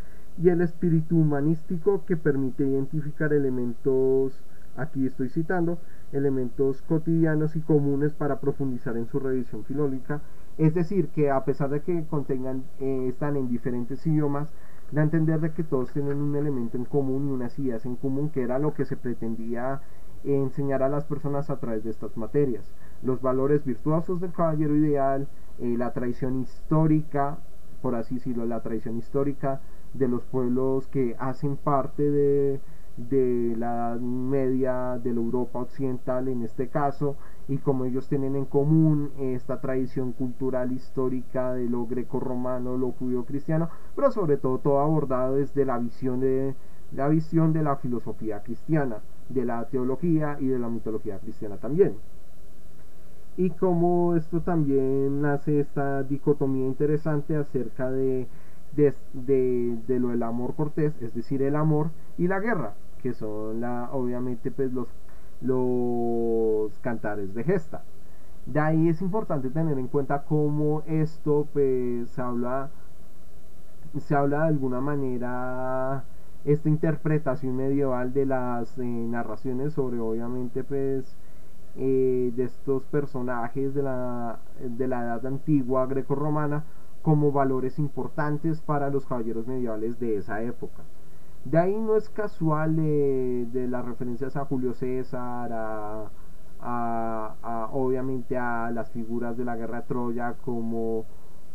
[0.41, 4.33] y el espíritu humanístico que permite identificar elementos,
[4.77, 5.77] aquí estoy citando,
[6.11, 10.21] elementos cotidianos y comunes para profundizar en su revisión filológica.
[10.57, 14.49] Es decir, que a pesar de que contengan, eh, están en diferentes idiomas,
[14.91, 18.29] da entender de que todos tienen un elemento en común y unas ideas en común,
[18.29, 19.81] que era lo que se pretendía
[20.23, 22.71] enseñar a las personas a través de estas materias.
[23.01, 25.27] Los valores virtuosos del caballero ideal,
[25.59, 27.37] eh, la tradición histórica,
[27.81, 29.61] por así decirlo, la tradición histórica
[29.93, 32.61] de los pueblos que hacen parte de,
[32.97, 37.15] de la Edad Media, de la Europa Occidental en este caso,
[37.47, 43.69] y como ellos tienen en común esta tradición cultural histórica de lo greco-romano, lo judío-cristiano,
[43.95, 46.55] pero sobre todo todo abordado desde la visión de
[46.91, 51.95] la visión de la filosofía cristiana de la teología y de la mitología cristiana también.
[53.35, 58.27] Y como esto también hace esta dicotomía interesante acerca de,
[58.75, 58.93] de,
[59.99, 64.51] lo del amor cortés, es decir, el amor y la guerra, que son la, obviamente
[64.51, 64.87] pues los,
[65.41, 67.83] los cantares de gesta.
[68.45, 72.69] De ahí es importante tener en cuenta cómo esto pues se habla,
[73.99, 76.03] se habla de alguna manera
[76.45, 81.15] esta interpretación medieval de las eh, narraciones sobre obviamente pues
[81.77, 86.63] eh, de estos personajes de la, de la edad antigua greco-romana
[87.03, 90.83] como valores importantes para los caballeros medievales de esa época.
[91.45, 96.09] De ahí no es casual eh, de las referencias a Julio César, a,
[96.61, 101.05] a, obviamente a las figuras de la guerra de Troya como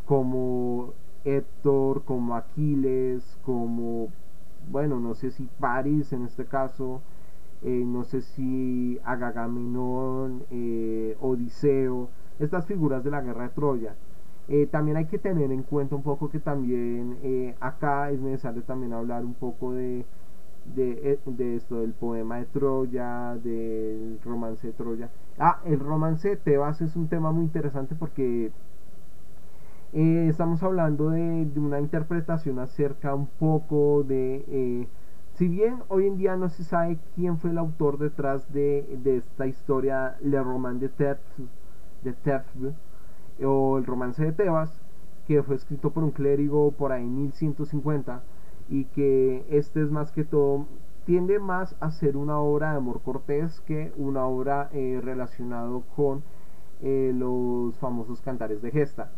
[0.08, 0.94] como
[1.24, 4.08] Héctor, como Aquiles, como,
[4.70, 7.02] bueno, no sé si París en este caso,
[7.62, 13.96] eh, no sé si Agagamenón, eh, Odiseo, estas figuras de la guerra de Troya.
[14.48, 18.94] Eh, también hay que tener en cuenta un poco que también acá es necesario también
[18.94, 20.06] hablar un poco de,
[20.74, 25.10] de, de, esto, del poema de Troya, del romance de Troya.
[25.38, 28.50] Ah, el romance de Tebas es un tema muy interesante porque
[29.92, 34.88] estamos hablando de, de, una interpretación acerca un poco de
[35.38, 39.46] si bien hoy en día no se sabe quién fue el autor detrás de, esta
[39.46, 41.20] historia, Le Roman de Thèbes,
[43.44, 44.80] o el romance de Tebas,
[45.26, 48.22] que fue escrito por un clérigo por ahí en 1150,
[48.68, 50.66] y que este es más que todo,
[51.04, 56.22] tiende más a ser una obra de amor cortés que una obra eh, relacionado con
[56.82, 59.10] eh, los famosos cantares de gesta.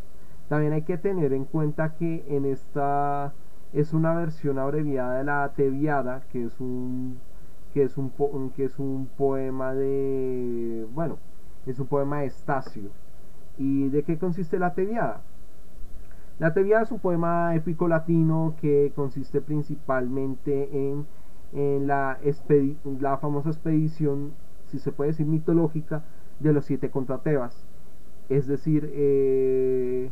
[0.49, 3.33] También hay que tener en cuenta que en esta
[3.73, 7.19] es una versión abreviada de la Teviada, que es un
[7.75, 8.11] que es un
[8.57, 11.19] que es un poema de bueno,
[11.67, 12.91] es un poema de Estacio.
[13.61, 15.21] ¿Y de qué consiste la Teviada?
[16.39, 20.71] La Teviada es un poema épico latino que consiste principalmente
[21.53, 24.33] en, la famosa expedición,
[24.69, 26.03] si se puede decir mitológica,
[26.39, 27.67] de los siete contra Tebas.
[28.31, 30.11] Es decir, eh,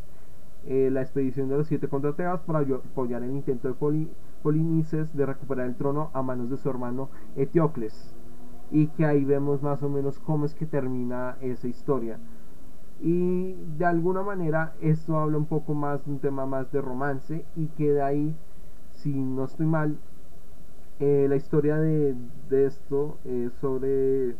[0.67, 4.05] eh, la expedición de los siete contra Tebas para apoyar el intento de
[4.43, 8.13] Polinices de recuperar el trono a manos de su hermano Etiocles.
[8.69, 12.19] Y que ahí vemos más o menos cómo es que termina esa historia.
[13.01, 17.45] Y de alguna manera esto habla un poco más de un tema más de romance
[17.55, 18.35] y que de ahí,
[18.93, 19.97] si no estoy mal,
[20.99, 22.15] eh, la historia de,
[22.51, 24.35] esto es sobre,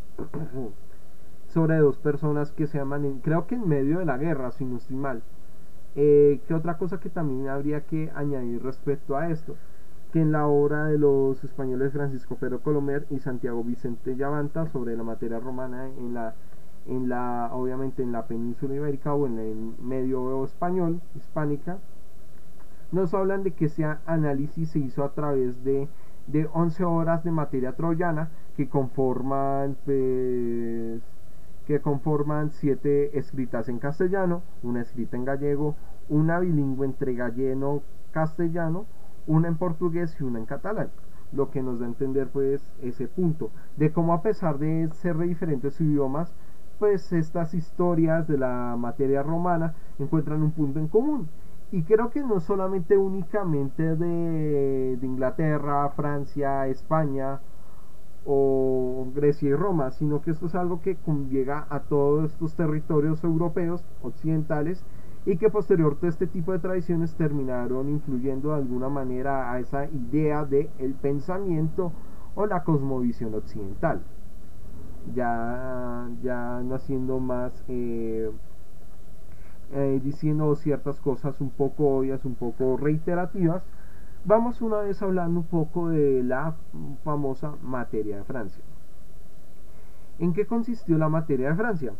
[1.48, 4.78] sobre dos personas que se llaman, creo que en medio de la guerra, si no
[4.78, 5.22] estoy mal
[5.96, 9.56] eh, ¿Qué otra cosa que también habría que añadir respecto a esto?
[10.14, 14.96] Que en la obra de los españoles Francisco Pedro Colomer y Santiago Vicente Llavanta sobre
[14.96, 16.36] la materia romana en la,
[16.88, 21.78] en la obviamente en la península ibérica o en el medio español, hispánica,
[22.92, 25.88] nos hablan de que ese análisis se hizo a través de,
[26.28, 31.02] de 11 horas de materia troyana que conforman pues,
[31.68, 35.76] que conforman siete escritas en castellano, una escrita en gallego,
[36.10, 38.88] una bilingüe entre gallego castellano,
[39.28, 40.90] una en portugués y una en catalán.
[41.32, 45.18] Lo que nos da a entender pues ese punto de cómo a pesar de ser
[45.18, 46.34] de diferentes idiomas,
[46.80, 51.28] pues estas historias de la materia romana encuentran un punto en común.
[51.72, 57.42] Y creo que no solamente únicamente de, Inglaterra, Francia, España
[58.26, 60.98] o Grecia y Roma, sino que esto es algo que
[61.30, 64.84] llega a todos estos territorios europeos occidentales
[65.26, 69.86] y que posterior a este tipo de tradiciones terminaron influyendo de alguna manera a esa
[69.86, 71.92] idea de el pensamiento
[72.36, 74.02] o la cosmovisión occidental
[75.16, 78.32] ya ya no haciendo más eh,
[79.74, 83.64] eh, diciendo ciertas cosas un poco obvias un poco reiterativas
[84.26, 86.54] Vamos una vez hablando un poco de la
[87.06, 88.62] famosa materia de Francia.
[90.20, 91.94] ¿En qué consistió la materia de Francia?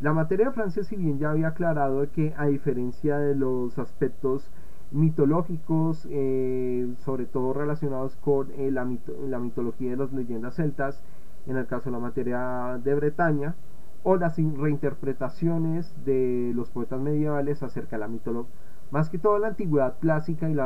[0.00, 4.50] La materia de Francia, si bien ya había aclarado que a diferencia de los aspectos
[4.90, 8.86] mitológicos, eh, sobre todo relacionados con la,
[9.26, 11.02] la, mitología de las leyendas celtas,
[11.46, 13.54] en el caso de la materia de Bretaña,
[14.02, 18.50] o las reinterpretaciones de los poetas medievales acerca de la mitología
[18.90, 20.56] más que todo la antigüedad clásica y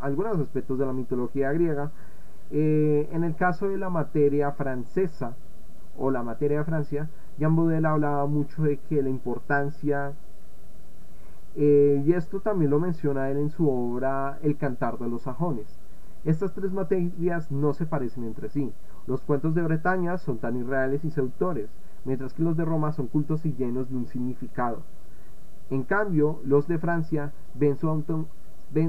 [0.00, 1.90] algunos aspectos de la mitología griega.
[2.50, 5.34] Eh, en el caso de la materia francesa
[5.98, 10.12] o la materia de Francia, Jean Baudel hablaba mucho de que la importancia,
[11.56, 15.66] eh, y esto también lo menciona él en su obra El cantar de los sajones.
[16.24, 18.72] Estas tres materias no se parecen entre sí.
[19.06, 21.70] Los cuentos de Bretaña son tan irreales y seductores,
[22.04, 24.82] mientras que los de Roma son cultos y llenos de un significado.
[25.70, 27.76] En cambio, los de Francia ven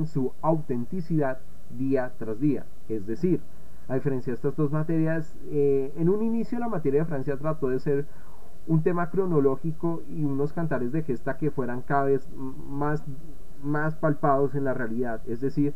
[0.08, 1.40] su, autenticidad
[1.78, 2.66] día tras día.
[2.90, 3.42] Es decir,
[3.88, 7.70] a diferencia de estas dos materias, eh, en un inicio la materia de Francia trató
[7.70, 8.06] de ser
[8.68, 13.04] un tema cronológico y unos cantares de gesta que fueran cada vez más,
[13.64, 15.22] más palpados en la realidad.
[15.26, 15.74] Es decir,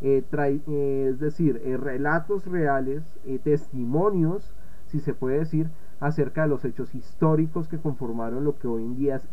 [0.00, 3.02] eh, eh, es decir relatos reales,
[3.42, 4.54] testimonios,
[4.86, 5.68] si se puede decir,
[6.00, 9.28] acerca de los hechos históricos que conformaron lo que hoy en día es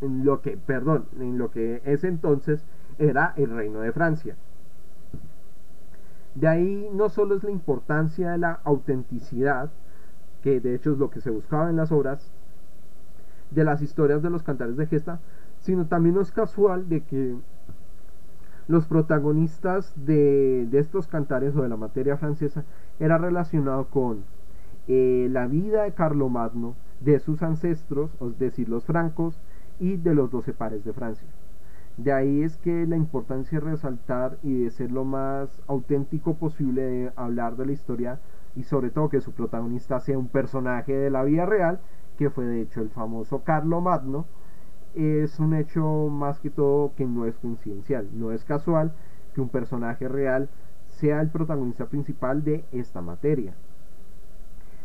[0.00, 2.64] en lo que, perdón, en lo que es entonces
[2.98, 4.36] era el reino de Francia.
[6.34, 9.70] De ahí no solo es la importancia de la autenticidad,
[10.42, 12.32] que de hecho es lo que se buscaba en las obras,
[13.50, 15.20] de las historias de los cantares de gesta,
[15.60, 17.36] sino también no es casual de que
[18.66, 22.64] los protagonistas de, estos cantares o de la materia francesa
[22.98, 24.24] era relacionado con
[24.88, 29.38] eh, la vida de Carlomagno, de sus ancestros, es decir, los francos,
[29.78, 31.28] y de los doce pares de Francia.
[31.96, 36.82] De ahí es que la importancia de resaltar y de ser lo más auténtico posible
[36.82, 38.18] de hablar de la historia
[38.56, 41.80] y sobre todo que su protagonista sea un personaje de la vida real,
[42.18, 44.26] que fue de hecho el famoso Carlo Magno,
[44.94, 48.92] es un hecho más que todo que no es coincidencial, no es casual
[49.34, 50.48] que un personaje real
[50.86, 53.54] sea el protagonista principal de esta materia.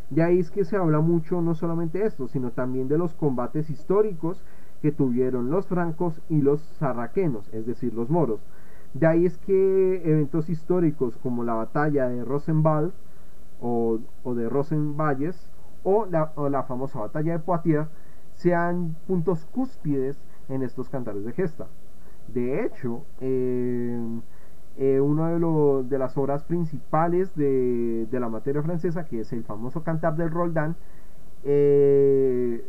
[0.10, 3.14] De ahí es que se habla mucho no solamente de esto, sino también de los
[3.14, 4.44] combates históricos
[4.82, 8.40] que tuvieron los francos y los sarraquenos, es decir, los moros.
[8.94, 12.92] De ahí es que eventos históricos como la batalla de Rosenwald
[13.62, 14.00] o,
[14.34, 15.52] de Rosenvalles
[15.84, 17.90] o la famosa batalla de Poitiers
[18.40, 20.18] sean puntos cúspides
[20.48, 21.68] en estos cantares de gesta.
[22.28, 24.00] De hecho, eh,
[24.78, 29.84] eh, una de, de, las obras principales de, la materia francesa, que es el famoso
[29.84, 30.78] Cantar del Roldán,
[31.44, 32.64] eh,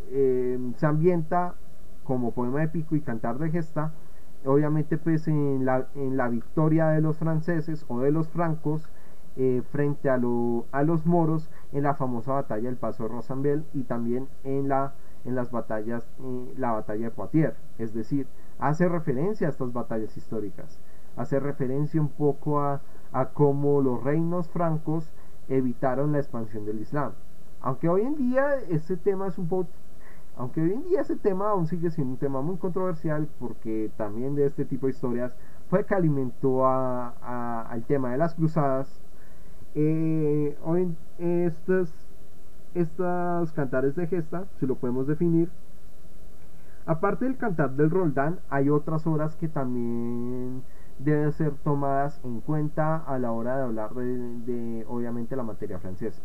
[0.77, 1.55] se ambienta
[2.03, 3.93] como poema épico y cantar de gesta,
[4.45, 8.89] obviamente pues en la, en la victoria de los franceses o de los francos
[9.71, 10.15] frente a,
[10.73, 14.93] a los moros en la famosa batalla del Paso de Rosanbel y también en la
[15.25, 16.07] en las batallas,
[16.57, 18.27] la batalla de Poitiers, es decir,
[18.59, 20.79] hace referencia a estas batallas históricas,
[21.17, 22.81] hace referencia un poco a,
[23.13, 25.13] a cómo los reinos francos
[25.49, 27.13] evitaron la expansión del Islam.
[27.61, 29.69] Aunque hoy en día ese tema es un poco
[30.37, 34.35] aunque hoy en día ese tema aún sigue siendo un tema muy controversial porque también
[34.37, 35.35] de este tipo de historias
[35.69, 39.03] fue que alimentó a, al tema de las cruzadas.
[39.75, 41.93] Eh, hoy estas
[42.75, 45.49] estas cantares de gesta, si lo podemos definir.
[46.87, 50.63] Aparte del cantar del Roldán, hay otras obras que también
[50.99, 56.21] deben ser tomadas en cuenta a la hora de hablar de, obviamente, la materia francesa.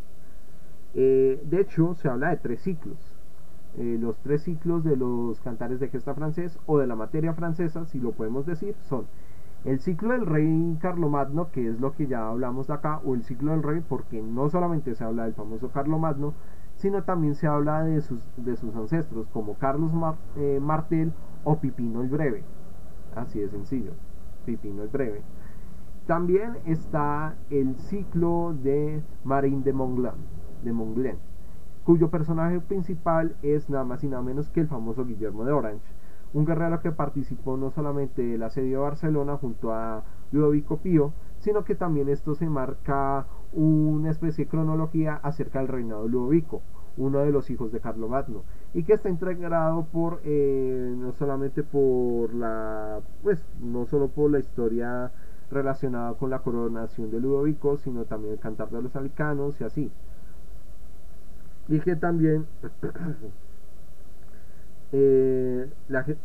[0.93, 2.97] Eh, de hecho, se habla de tres ciclos.
[3.77, 7.85] Eh, los tres ciclos de los cantares de gesta francés o de la materia francesa,
[7.85, 9.05] si lo podemos decir, son
[9.65, 13.23] el ciclo del rey Carlomagno, que es lo que ya hablamos de acá, o el
[13.23, 16.33] ciclo del rey, porque no solamente se habla del famoso Carlomagno,
[16.75, 19.91] sino también se habla de sus, de sus ancestros, como Carlos
[20.35, 21.13] eh, Martel
[21.43, 22.43] o Pipino el Breve.
[23.15, 23.91] Así de sencillo,
[24.45, 25.21] Pipino el Breve.
[26.05, 30.13] También está el ciclo de Marine de Montglen,
[30.63, 31.17] de Montglen,
[31.83, 35.94] cuyo personaje principal es nada más y nada menos que el famoso Guillermo de Orange
[36.35, 41.63] un guerrero que participó no solamente del asedio de Barcelona junto a Ludovico Pío, sino
[41.63, 46.61] que también esto se marca una especie de cronología acerca del reinado de Ludovico,
[46.97, 52.33] uno de los hijos de Carlomagno, y que está integrado por eh, no solamente por
[52.33, 55.13] la, pues no solo por la historia
[55.49, 59.89] relacionada con la coronación de Ludovico, sino también el cantar de los alicanos y así.
[61.69, 62.45] Y que también
[64.91, 65.69] Eh,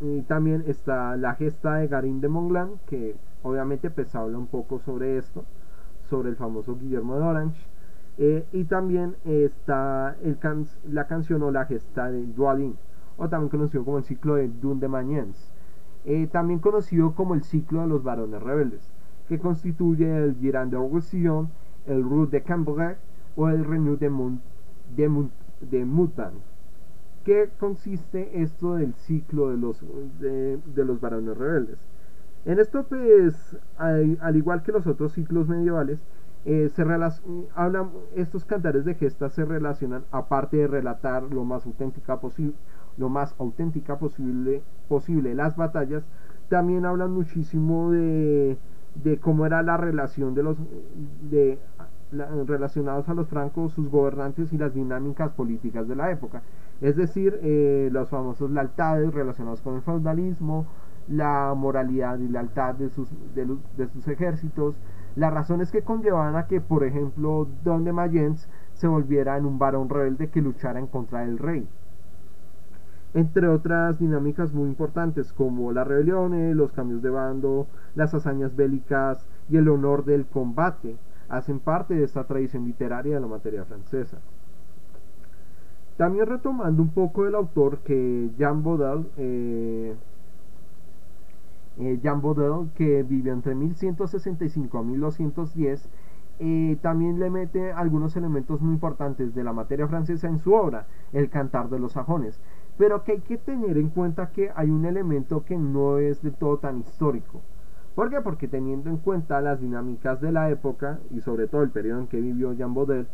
[0.00, 4.78] y también está la gesta de Garín de Montglan, que obviamente pues habla un poco
[4.80, 5.44] sobre esto,
[6.08, 7.66] sobre el famoso Guillermo de Orange.
[8.18, 10.16] Eh, y también está
[10.84, 12.76] la canción o la gesta de Dualin,
[13.16, 15.52] o también conocido como el ciclo de Dun de Magnens,
[16.04, 18.92] eh, también conocido como el ciclo de los varones rebeldes,
[19.28, 21.50] que constituye el Girand de Roussillon,
[21.86, 22.96] el Route de Cambrai
[23.36, 24.40] o el Renew de, Mont
[25.70, 25.84] de
[27.24, 29.84] qué consiste esto del ciclo de los,
[30.20, 31.78] de, los varones rebeldes?
[32.44, 35.98] En esto, pues, al, igual que los otros ciclos medievales,
[36.46, 36.82] eh, se
[37.54, 42.18] hablan, estos cantares de gestas se relacionan, aparte de relatar lo más auténtica
[42.96, 46.02] lo más auténtica posible, posible las batallas,
[46.48, 48.56] también hablan muchísimo de,
[48.94, 50.56] de cómo era la relación de los
[51.30, 51.58] de
[52.46, 56.42] relacionados a los francos, sus gobernantes y las dinámicas políticas de la época.
[56.80, 60.66] Es decir, eh, los famosos lealtades relacionados con el feudalismo,
[61.08, 64.76] la moralidad y lealtad de sus, de, sus ejércitos,
[65.16, 69.58] las razones que conllevaban a que, por ejemplo, Don de Mayence se volviera en un
[69.58, 71.68] varón rebelde que luchara en contra del rey.
[73.12, 77.66] Entre otras dinámicas muy importantes como las rebeliones, los cambios de bando,
[77.96, 80.96] las hazañas bélicas y el honor del combate,
[81.28, 84.18] hacen parte de esta tradición literaria de la materia francesa.
[86.00, 89.94] También retomando un poco el autor que Jean Baudel, eh,
[91.78, 92.22] eh, Jean
[92.74, 95.90] que vive entre 1165 a 1210,
[96.38, 100.86] eh, también le mete algunos elementos muy importantes de la materia francesa en su obra,
[101.12, 102.40] El Cantar de los Sajones.
[102.78, 106.30] pero que hay que tener en cuenta que hay un elemento que no es de
[106.30, 107.42] todo tan histórico.
[107.94, 108.22] ¿Por qué?
[108.22, 112.06] Porque teniendo en cuenta las dinámicas de la época y sobre todo el periodo en
[112.06, 113.06] que vivió Jean Baudel,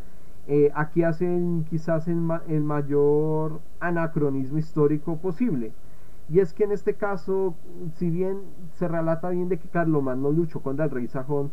[0.48, 2.18] eh, aquí hacen quizás el,
[2.48, 5.72] el, mayor anacronismo histórico posible.
[6.28, 7.54] Y es que en este caso,
[7.96, 8.40] si bien
[8.74, 11.50] se relata bien de que Carlomagno luchó contra el rey sajón,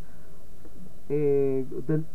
[1.10, 1.66] eh,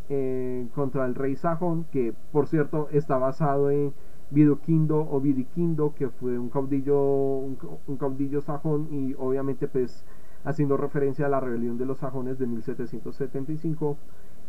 [0.09, 3.93] eh, contra el rey sajón, que por cierto está basado en
[4.31, 10.05] Viduquindo o Vidiquindo, que fue un caudillo, un caudillo sajón y obviamente pues
[10.45, 13.97] haciendo referencia a la rebelión de los sajones de 1775,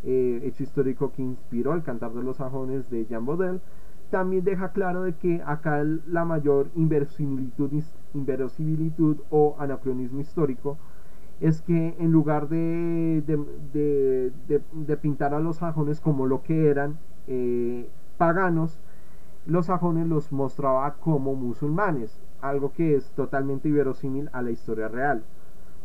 [0.04, 3.60] eh, hecho histórico que inspiró el cantar de los sajones de Jean Baudel,
[4.10, 10.76] también deja claro de que acá la mayor inverosimilitud, o anacronismo histórico
[11.40, 13.22] es que en lugar de,
[13.72, 16.98] de, pintar a los sajones como lo que eran
[17.28, 17.88] eh,
[18.18, 18.78] paganos,
[19.46, 25.22] los sajones los mostraba como musulmanes, algo que es totalmente inverosímil a la historia real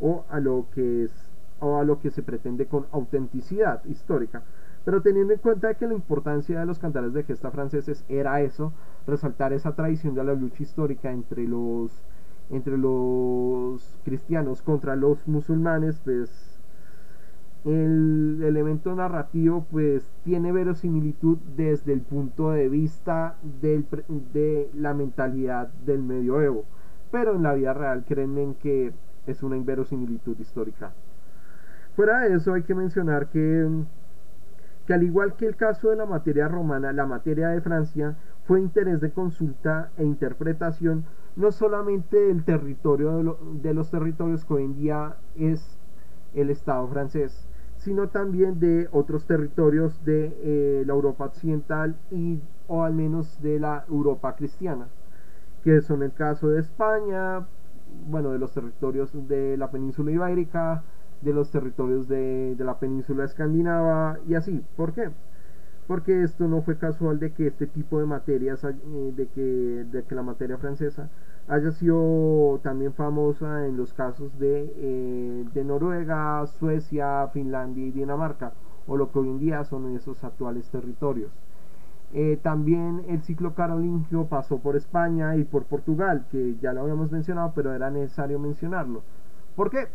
[0.01, 1.11] o a lo que es
[1.65, 4.43] o a lo que se pretende con autenticidad histórica.
[4.85, 8.71] Pero teniendo en cuenta que la importancia de los cantares de gesta franceses era eso,
[9.07, 11.91] resaltar esa tradición de la lucha histórica entre los
[12.51, 16.59] entre los cristianos contra los musulmanes, pues
[17.65, 23.87] el elemento narrativo pues tiene verosimilitud desde el punto de vista del,
[24.31, 26.65] de la mentalidad del medioevo.
[27.11, 28.93] Pero en la vida real créanme que
[29.25, 30.93] es una inverosimilitud histórica.
[31.95, 33.69] Fuera de eso hay que mencionar que,
[34.85, 38.59] que al igual que el caso de la materia romana, la materia de Francia fue
[38.59, 44.75] interés de consulta e interpretación no solamente del territorio de, los territorios que hoy en
[44.75, 45.77] día es
[46.33, 52.83] el Estado francés, sino también de otros territorios de eh, la Europa occidental y o
[52.83, 54.87] al menos de la Europa cristiana,
[55.63, 57.47] que son el caso de España,
[58.07, 60.83] bueno, de los territorios de la península ibérica,
[61.25, 64.63] de los territorios de, la península escandinava y así.
[64.77, 65.09] ¿Por qué?
[65.87, 70.03] Porque esto no fue casual de que este tipo de materias, eh, de, que, de
[70.03, 71.09] que la materia francesa
[71.47, 78.53] haya sido también famosa en los casos de, eh, de Noruega, Suecia, Finlandia y Dinamarca,
[78.87, 81.31] o lo que hoy en día son esos actuales territorios.
[82.13, 87.11] Eh, también el ciclo carolingio pasó por España y por Portugal, que ya lo habíamos
[87.11, 89.03] mencionado, pero era necesario mencionarlo.
[89.55, 89.87] ¿Por qué?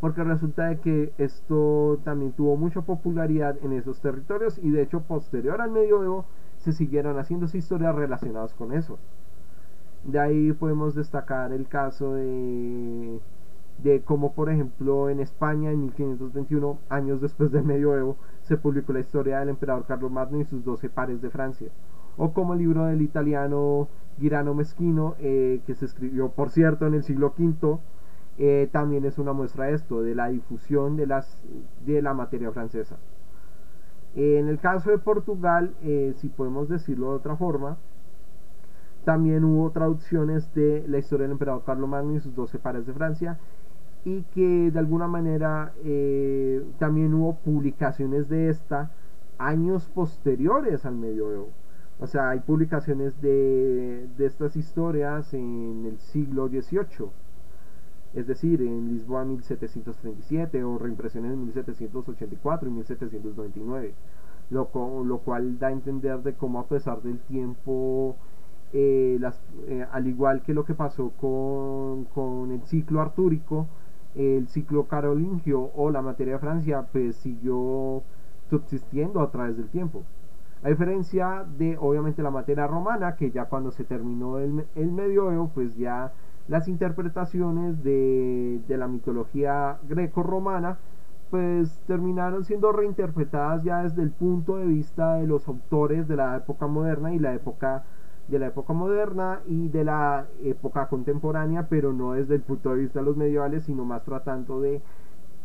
[0.00, 5.00] Porque resulta de que esto también tuvo mucha popularidad en esos territorios y de hecho
[5.00, 6.24] posterior al medioevo
[6.58, 8.98] se siguieron haciendo historias relacionadas con eso.
[10.04, 13.20] De ahí podemos destacar el caso de,
[13.82, 19.00] de cómo por ejemplo en España en 1521, años después del medioevo, se publicó la
[19.00, 21.68] historia del emperador Carlos Magno y sus doce pares de Francia.
[22.16, 23.88] O como el libro del italiano
[24.18, 27.78] Girano Meschino, eh, que se escribió, por cierto, en el siglo V,
[28.42, 31.42] eh, también es una muestra de esto, de la difusión de, las,
[31.84, 32.96] de la materia francesa.
[34.14, 37.76] En el caso de Portugal, eh, si podemos decirlo de otra forma,
[39.04, 42.94] también hubo traducciones de la historia del emperador Carlos Magno y sus doce pares de
[42.94, 43.38] Francia
[44.06, 48.90] y que de alguna manera eh, también hubo publicaciones de esta
[49.36, 51.50] años posteriores al medioevo.
[51.98, 57.10] O sea, hay publicaciones de, de estas historias en el siglo XVIII,
[58.14, 63.94] es decir, en Lisboa 1737 o reimpresiones en 1784 y 1799,
[64.50, 64.68] lo,
[65.04, 68.16] lo cual da a entender de cómo a pesar del tiempo
[68.72, 73.66] eh, las, eh, al igual que lo que pasó con, con el ciclo artúrico,
[74.14, 78.02] el ciclo carolingio o la materia de Francia pues siguió
[78.48, 80.02] subsistiendo a través del tiempo.
[80.62, 85.50] A diferencia de obviamente la materia romana, que ya cuando se terminó el, el medioevo,
[85.54, 86.12] pues ya
[86.48, 90.78] las interpretaciones de, de la mitología greco-romana
[91.30, 96.36] pues terminaron siendo reinterpretadas ya desde el punto de vista de los autores de la
[96.36, 97.84] época moderna y la época
[98.26, 102.80] de la época moderna y de la época contemporánea, pero no desde el punto de
[102.82, 104.82] vista de los medievales, sino más tratando de,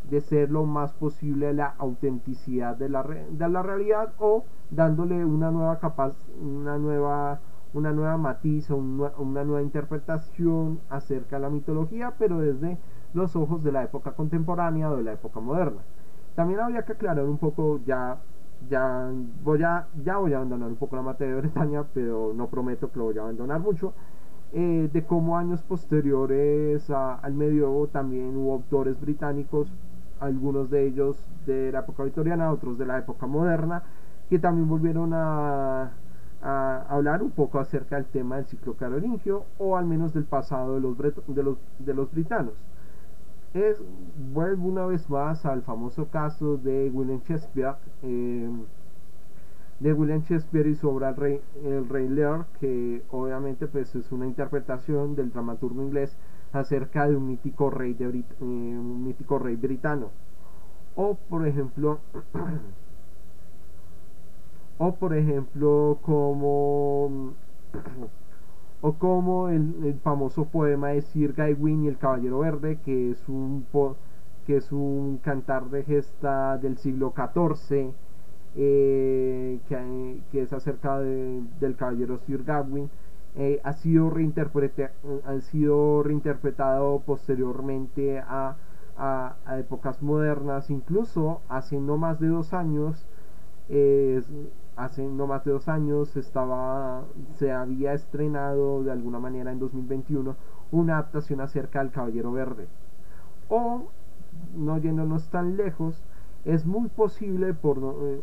[0.02, 5.50] de ser lo más posible la autenticidad de la, de la realidad o dándole una
[5.50, 7.40] nueva capaz, una nueva
[7.76, 12.78] una nueva matiz o una nueva interpretación acerca de la mitología, pero desde
[13.12, 15.82] los ojos de la época contemporánea o de la época moderna.
[16.34, 18.18] También habría que aclarar un poco ya
[18.70, 19.10] ya
[19.44, 22.90] voy a ya voy a abandonar un poco la materia de Bretaña pero no prometo
[22.90, 23.92] que lo voy a abandonar mucho
[24.54, 29.70] eh, de cómo años posteriores al medioevo también hubo autores británicos
[30.20, 33.82] algunos de ellos de la época victoriana otros de la época moderna
[34.30, 35.90] que también volvieron a,
[36.46, 40.80] hablar un poco acerca del tema del ciclo carolingio o al menos del pasado de
[40.80, 42.54] los, de los, de los britanos.
[43.52, 43.82] Es,
[44.32, 48.50] vuelvo una vez más al famoso caso de William Shakespeare, eh,
[49.80, 54.12] de William Shakespeare y su obra El Rey, el Rey Lear, que obviamente pues, es
[54.12, 56.16] una interpretación del dramaturgo inglés
[56.52, 60.10] acerca de un mítico rey, de, eh, un mítico rey britano.
[60.94, 61.98] O por ejemplo,
[64.78, 67.34] o por ejemplo como
[68.80, 73.66] o como el, famoso poema de Sir Gawain y el Caballero Verde que es un
[74.46, 77.92] que es un cantar de gesta del siglo XIV
[78.58, 82.88] eh, que, es acerca del caballero Sir Gawain
[83.38, 84.10] eh, ha, sido
[85.26, 88.56] ha sido reinterpretado posteriormente a,
[88.96, 90.70] a, épocas modernas.
[90.70, 93.06] Incluso hace no más de dos años
[94.76, 97.04] hace no más de dos años estaba,
[97.38, 100.36] se había estrenado de alguna manera en 2021
[100.70, 102.68] una adaptación acerca del Caballero Verde.
[103.48, 103.84] O,
[104.54, 106.02] no yéndonos tan lejos,
[106.44, 108.20] es muy posible por eh,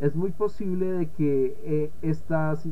[0.00, 2.66] es muy posible de que eh, estas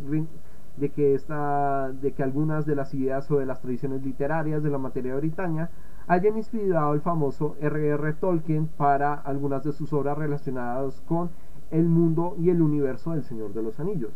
[0.77, 4.71] de que esta, de que algunas de las ideas o de las tradiciones literarias de
[4.71, 5.71] la materia británica
[6.09, 8.12] hayan inspirado el famoso R.R.
[8.15, 11.31] Tolkien para algunas de sus obras relacionadas con
[11.75, 14.12] el mundo y el universo del Señor de los Anillos.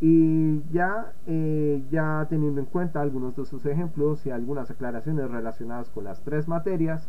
[0.00, 5.90] Y ya, eh, ya teniendo en cuenta algunos de sus ejemplos y algunas aclaraciones relacionadas
[5.90, 7.08] con las tres materias,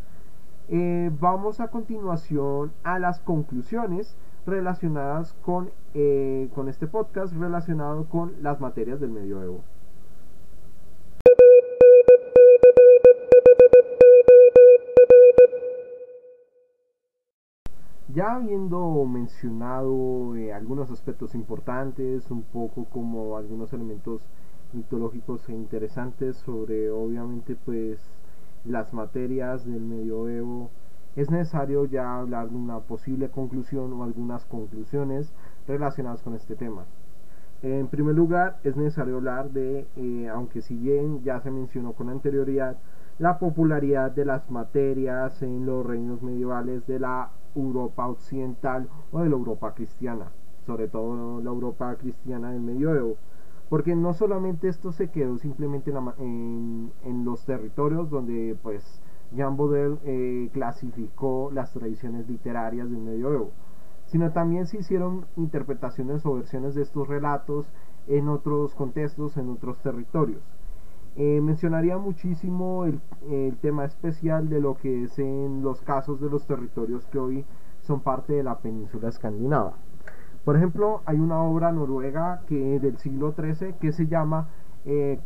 [0.68, 8.32] eh, vamos a continuación a las conclusiones relacionadas con, eh, con este podcast relacionado con
[8.42, 9.60] las materias del medioevo.
[18.08, 24.22] Ya habiendo mencionado eh, algunos aspectos importantes, un poco como algunos elementos
[24.72, 28.00] mitológicos e interesantes sobre obviamente pues
[28.64, 30.70] las materias del medioevo,
[31.14, 35.32] es necesario ya hablar de una posible conclusión o algunas conclusiones
[35.68, 36.84] relacionadas con este tema.
[37.62, 42.08] En primer lugar, es necesario hablar de, eh, aunque si bien ya se mencionó con
[42.08, 42.76] anterioridad,
[43.18, 49.28] la popularidad de las materias en los reinos medievales de la Europa occidental o de
[49.28, 50.32] la Europa cristiana,
[50.66, 53.16] sobre todo la Europa cristiana del medioevo.
[53.68, 56.92] Porque no solamente esto se quedó simplemente en,
[57.24, 59.00] los territorios donde pues
[59.34, 63.50] Jean Baudel eh, clasificó las tradiciones literarias del medioevo,
[64.06, 67.72] sino también se hicieron interpretaciones o versiones de estos relatos
[68.08, 70.42] en otros contextos, en otros territorios.
[71.14, 73.00] Eh, mencionaría muchísimo el,
[73.60, 77.44] tema especial de lo que es en los casos de los territorios que hoy
[77.82, 79.74] son parte de la península escandinava.
[80.44, 84.48] Por ejemplo, hay una obra noruega que del siglo XIII que se llama
[84.86, 85.20] eh,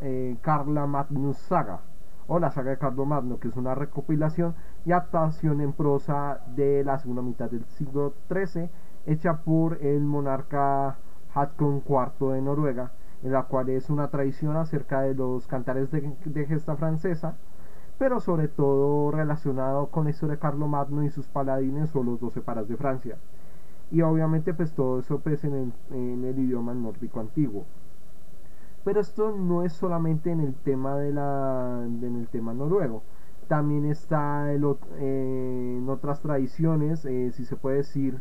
[0.00, 1.80] eh, Carla Magnus Saga
[2.26, 6.82] o la saga de Carlo Magno, que es una recopilación y adaptación en prosa de
[6.84, 8.68] la segunda mitad del siglo XIII,
[9.06, 10.98] hecha por el monarca
[11.32, 12.92] Haakon IV de Noruega
[13.22, 17.36] en la cual es una tradición acerca de los cantares de, gesta francesa,
[17.98, 22.20] pero sobre todo relacionado con la historia de Carlo Magno y sus paladines o los
[22.20, 23.16] doce paras de Francia.
[23.90, 27.64] Y obviamente pues todo eso pues en el, en el idioma nórdico antiguo.
[28.84, 33.02] Pero esto no es solamente en el tema de la en el tema noruego.
[33.46, 38.20] También está eh, en otras tradiciones, eh, si se puede decir,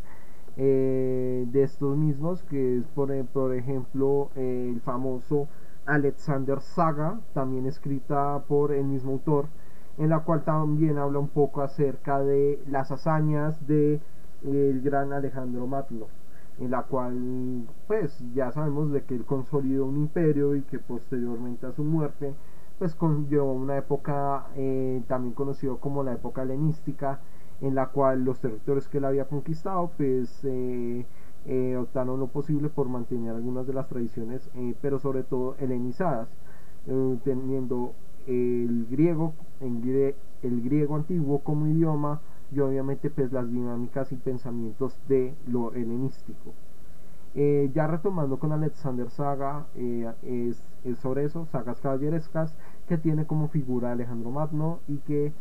[0.58, 5.48] eh, de estos mismos, que es por, eh, por ejemplo el famoso
[5.86, 9.48] Alexander Saga, también escrita por el mismo autor,
[9.98, 14.00] en la cual también habla un poco acerca de las hazañas de
[14.44, 16.08] el gran Alejandro Magno,
[16.60, 21.66] en la cual pues ya sabemos de que él consolidó un imperio y que posteriormente
[21.66, 22.34] a su muerte
[22.80, 27.20] pues conllevó una época eh, también conocido como la época helenística
[27.62, 31.06] en la cual los territorios que él había conquistado pues eh,
[31.46, 36.28] eh, optaron lo posible por mantener algunas de las tradiciones eh, pero sobre todo helenizadas
[37.24, 37.94] teniendo
[38.26, 45.36] el griego el griego antiguo como idioma y obviamente pues las dinámicas y pensamientos de
[45.48, 46.54] lo helenístico.
[47.36, 49.68] Ya retomando con Alexander Saga
[50.24, 52.56] es, es, sobre eso sagas caballerescas
[52.88, 55.32] que tiene como figura Alejandro Magno y que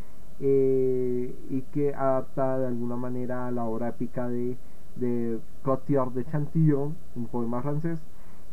[0.41, 4.57] eh, y que adapta de alguna manera a la obra épica de,
[4.97, 8.01] de Cotillard de Chantillon, un poema francés,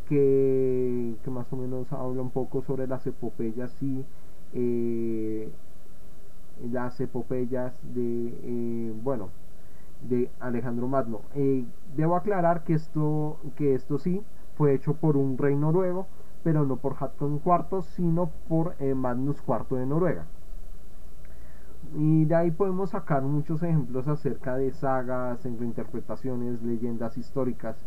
[0.08, 4.06] que, que, más o menos habla un poco sobre las epopeyas y
[4.54, 5.50] eh,
[6.72, 9.30] las epopeyas de, eh, bueno,
[10.02, 11.22] de Alejandro Magno.
[11.36, 11.66] Eh,
[11.96, 14.22] debo aclarar que esto, que esto sí
[14.56, 16.08] fue hecho por un rey noruego,
[16.44, 20.26] pero no por Haakon IV, sino por Magnus IV de Noruega.
[21.96, 27.78] Y de ahí podemos sacar muchos ejemplos acerca de sagas, reinterpretaciones, leyendas históricas.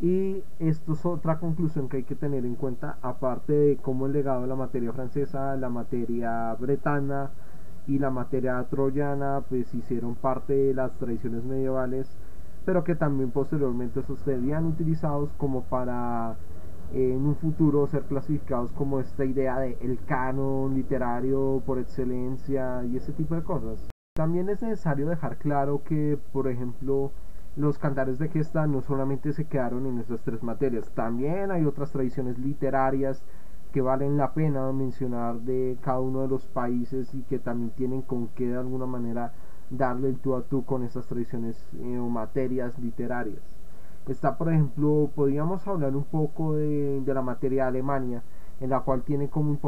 [0.00, 4.12] Y esto es otra conclusión que hay que tener en cuenta, aparte de cómo el
[4.12, 7.30] legado de la materia francesa, la materia bretana,
[7.86, 12.08] y la materia troyana pues hicieron parte de las tradiciones medievales
[12.64, 16.36] pero que también posteriormente serían utilizados como para
[16.94, 22.96] en un futuro ser clasificados como esta idea de el canon literario por excelencia y
[22.96, 23.88] ese tipo de cosas.
[24.14, 27.12] También es necesario dejar claro que, por ejemplo,
[27.56, 31.92] los cantares de gesta no solamente se quedaron en esas tres materias, también hay otras
[31.92, 33.22] tradiciones literarias
[33.72, 38.02] que valen la pena mencionar de cada uno de los países y que también tienen
[38.02, 39.32] con qué de alguna manera
[39.70, 43.51] darle el tú a tú con esas tradiciones eh, o materias literarias.
[44.08, 48.22] Está, por ejemplo, podríamos hablar un poco de, la materia de Alemania,
[48.60, 49.58] en la cual tiene como,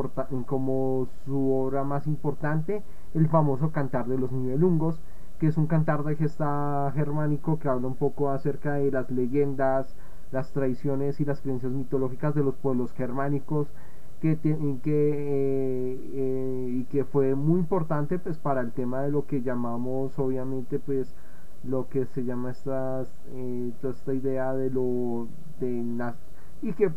[0.46, 2.82] como su obra más importante
[3.14, 5.00] el famoso Cantar de los Nibelungos,
[5.38, 9.94] que es un cantar de gesta germánico que habla un poco acerca de las leyendas,
[10.32, 13.68] las tradiciones y las creencias mitológicas de los pueblos germánicos
[14.20, 19.26] que, que eh, eh, y que fue muy importante pues para el tema de lo
[19.26, 21.14] que llamamos obviamente pues
[21.68, 25.28] lo que se llama estas eh, esta idea de lo
[25.60, 26.12] de
[26.62, 26.90] y que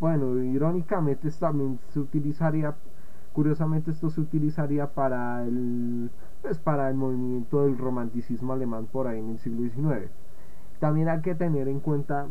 [0.00, 2.74] bueno irónicamente también se utilizaría
[3.32, 6.10] curiosamente esto se utilizaría para el
[6.42, 10.10] pues para el movimiento del romanticismo alemán por ahí en el siglo XIX
[10.80, 12.26] también hay que tener en cuenta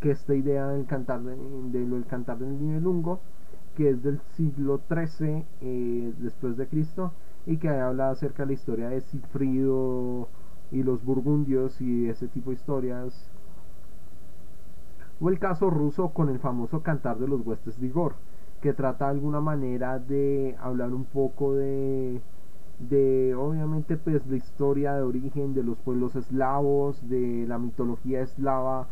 [0.00, 3.20] que esta idea del cantar de, del cantar del nivelungo
[3.76, 7.12] que es del siglo XIII eh, después de Cristo
[7.44, 10.28] y que habla acerca de la historia de Sigfrido
[10.70, 13.30] y los burgundios y ese tipo de historias.
[15.20, 18.14] O el caso ruso con el famoso cantar de los huestes de Igor
[18.60, 22.20] que trata de alguna manera de hablar un poco de
[22.78, 28.88] de obviamente pues la historia de origen de los pueblos eslavos de la mitología eslava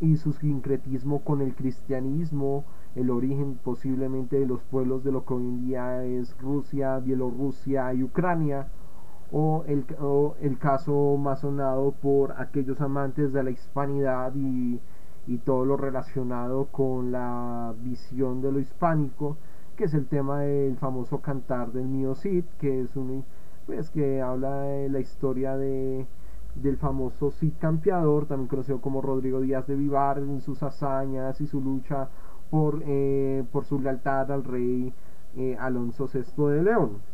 [0.00, 2.64] y su sincretismo con el cristianismo,
[2.94, 7.92] el origen posiblemente de los pueblos de lo que hoy en día es Rusia, Bielorrusia
[7.94, 8.68] y Ucrania,
[9.36, 9.84] o el,
[10.40, 14.80] el caso más sonado por aquellos amantes de la hispanidad y,
[15.26, 19.36] y todo lo relacionado con la visión de lo hispánico,
[19.76, 23.24] que es el tema del famoso cantar del mío Cid, que es un
[23.66, 26.06] pues que habla de la historia de
[26.54, 31.48] del famoso Cid Campeador, también conocido como Rodrigo Díaz de Vivar, en sus hazañas y
[31.48, 32.08] su lucha
[32.50, 34.94] por, eh, por su lealtad al rey
[35.36, 37.13] eh, Alonso VI de León.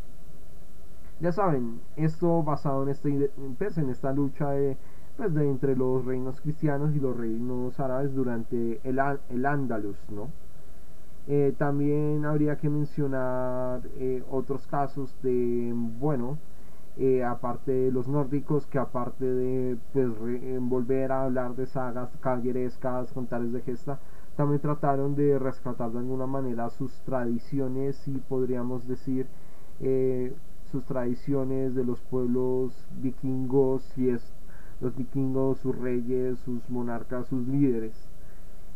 [1.21, 4.77] Ya saben, esto basado en, este, en esta lucha de,
[5.17, 8.99] pues, de entre los reinos cristianos y los reinos árabes durante el,
[9.29, 10.29] el Andalus, ¿no?
[11.29, 13.83] Eh, también habría que mencionar
[14.31, 16.39] otros casos de, bueno,
[16.97, 20.09] eh, aparte de los nórdicos, que aparte de pues,
[20.61, 23.99] volver a hablar de sagas caballerescas, contares de gesta,
[24.37, 29.27] también trataron de rescatar de alguna manera sus tradiciones y podríamos decir
[29.81, 30.35] eh,
[30.71, 34.33] sus tradiciones de los pueblos vikingos, y es
[34.81, 38.09] los vikingos, sus reyes, sus monarcas, sus líderes.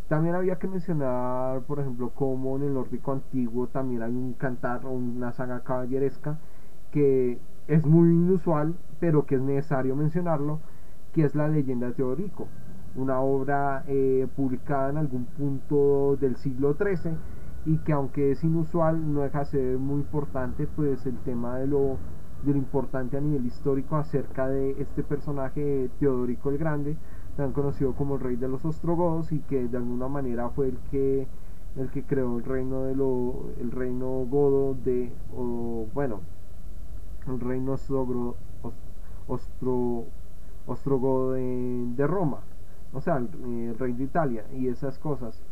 [0.08, 4.84] También había que mencionar, por ejemplo, como en el nórdico antiguo también hay un cantar
[4.84, 6.38] o una saga caballeresca
[6.90, 7.38] que
[7.68, 10.60] es muy inusual, pero que es necesario mencionarlo,
[11.14, 12.48] que es la leyenda de Teodorico,
[12.96, 17.16] una obra eh, publicada en algún punto del siglo XIII
[17.66, 21.66] y que aunque es inusual no deja de ser muy importante pues el tema de
[21.66, 21.98] lo,
[22.44, 26.96] de lo importante a nivel histórico acerca de este personaje Teodorico el Grande,
[27.36, 30.78] tan conocido como el rey de los ostrogodos y que de alguna manera fue el
[30.90, 31.26] que
[31.76, 36.20] el que creó el reino de lo el reino godo de o bueno
[37.26, 38.36] el reino ostro,
[40.66, 42.40] ostrogodo de, Roma,
[42.92, 45.42] o sea, el, rey de Italia y esas cosas.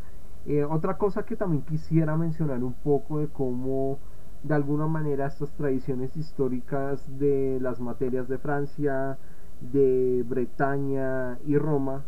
[0.46, 3.98] Eh, otra cosa que también quisiera mencionar un poco de cómo
[4.42, 9.18] de alguna manera estas tradiciones históricas de las materias de Francia,
[9.60, 12.02] de Bretaña y Roma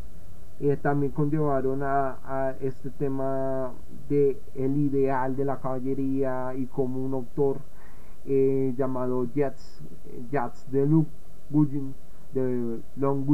[0.60, 3.72] eh, también conllevaron a, este tema
[4.08, 7.58] de el ideal de la caballería y como un autor
[8.24, 9.82] eh, llamado Jats,
[10.30, 10.86] Jats de,
[12.32, 13.24] de Long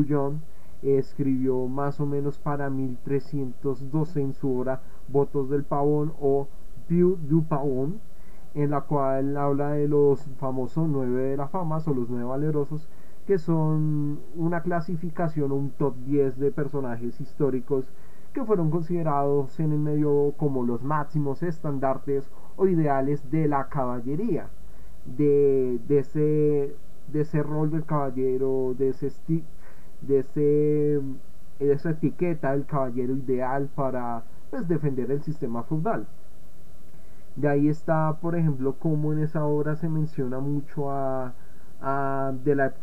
[0.83, 6.49] escribió más o menos para 1312 en su obra Votos del Pavón o
[6.89, 7.45] View du
[8.55, 12.89] en la cual habla de los famosos nueve de la fama o los nueve valerosos
[13.27, 17.85] que son una clasificación, un top 10 de personajes históricos
[18.33, 24.49] que fueron considerados en el medio como los máximos estandartes o ideales de la caballería,
[25.05, 26.75] de, de, ese,
[27.13, 29.07] de ese rol del caballero, de, ese
[30.03, 31.01] de, ese,
[31.59, 36.07] esa etiqueta del caballero ideal para pues, defender el sistema feudal.
[37.37, 41.33] De ahí está, por ejemplo, como en esa obra se menciona mucho a
[41.81, 42.75] de la,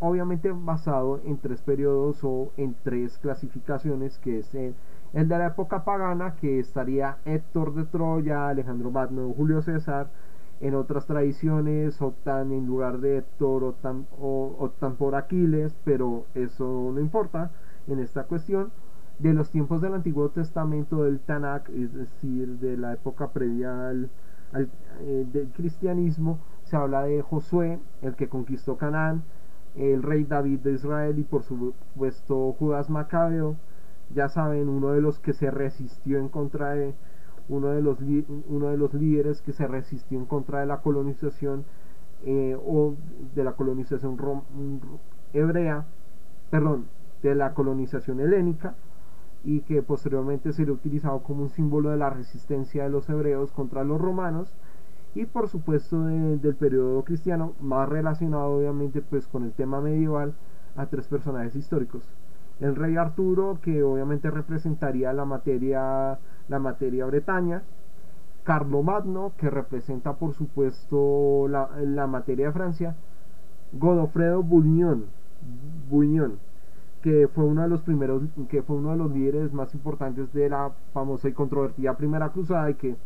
[0.00, 4.74] obviamente basado en tres periodos o en tres clasificaciones, que es el,
[5.12, 10.08] de la época pagana, que estaría Héctor de Troya, Alejandro Magno, Julio César.
[10.60, 16.90] En otras tradiciones optan en lugar de Héctor, optan, o, optan por Aquiles, pero eso
[16.94, 17.50] no importa
[17.86, 18.70] en esta cuestión.
[19.18, 24.10] De los tiempos del Antiguo Testamento del Tanakh, es decir, de la época previa al,
[24.54, 29.22] eh, del cristianismo, se habla de Josué, el que conquistó Canaán,
[29.76, 33.56] el rey David de Israel y por supuesto Judas Macabeo,
[34.14, 36.94] ya saben, uno de los que se resistió en contra de
[37.48, 37.98] uno de los,
[38.48, 41.64] uno de los líderes que se resistió en contra de la colonización
[42.24, 42.94] eh, o
[43.34, 44.16] de la colonización
[45.32, 45.84] hebrea,
[46.50, 46.86] perdón,
[47.22, 48.74] de la colonización helénica
[49.44, 53.84] y que posteriormente sería utilizado como un símbolo de la resistencia de los hebreos contra
[53.84, 54.54] los romanos
[55.14, 60.34] y por supuesto del periodo cristiano más relacionado obviamente pues con el tema medieval
[60.76, 62.02] a tres personajes históricos
[62.60, 67.62] el rey Arturo que obviamente representaría la materia la materia Bretaña.
[68.46, 72.94] Magno que representa por supuesto la, la materia de Francia.
[73.72, 75.06] Godofredo Bouillon,
[75.90, 76.38] Bouillon
[77.02, 80.48] que fue uno de los primeros que fue uno de los líderes más importantes de
[80.48, 82.96] la famosa y controvertida primera cruzada y que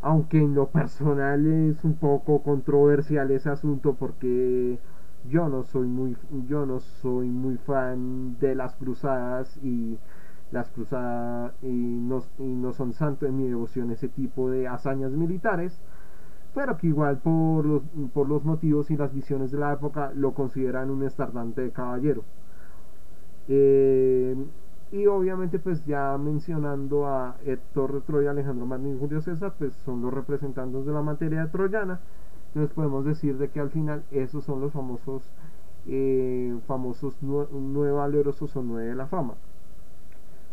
[0.00, 4.78] aunque en lo personal es un poco controversial ese asunto porque
[5.28, 6.16] yo no soy muy
[6.48, 9.98] yo no soy muy fan de las cruzadas y
[10.50, 15.12] las cruzadas y no, y no son santo en mi devoción ese tipo de hazañas
[15.12, 15.80] militares
[16.54, 20.34] pero que igual por los, por los motivos y las visiones de la época lo
[20.34, 22.24] consideran un estardante de caballero
[23.48, 24.36] eh,
[24.92, 29.72] y obviamente pues ya mencionando a Héctor de Troya, Alejandro Magno y Julio César, pues
[29.86, 31.98] son los representantes de la materia troyana.
[32.54, 35.22] Entonces podemos decir de que al final esos son los famosos
[35.86, 39.34] eh, famosos nueve valerosos o nueve de la fama.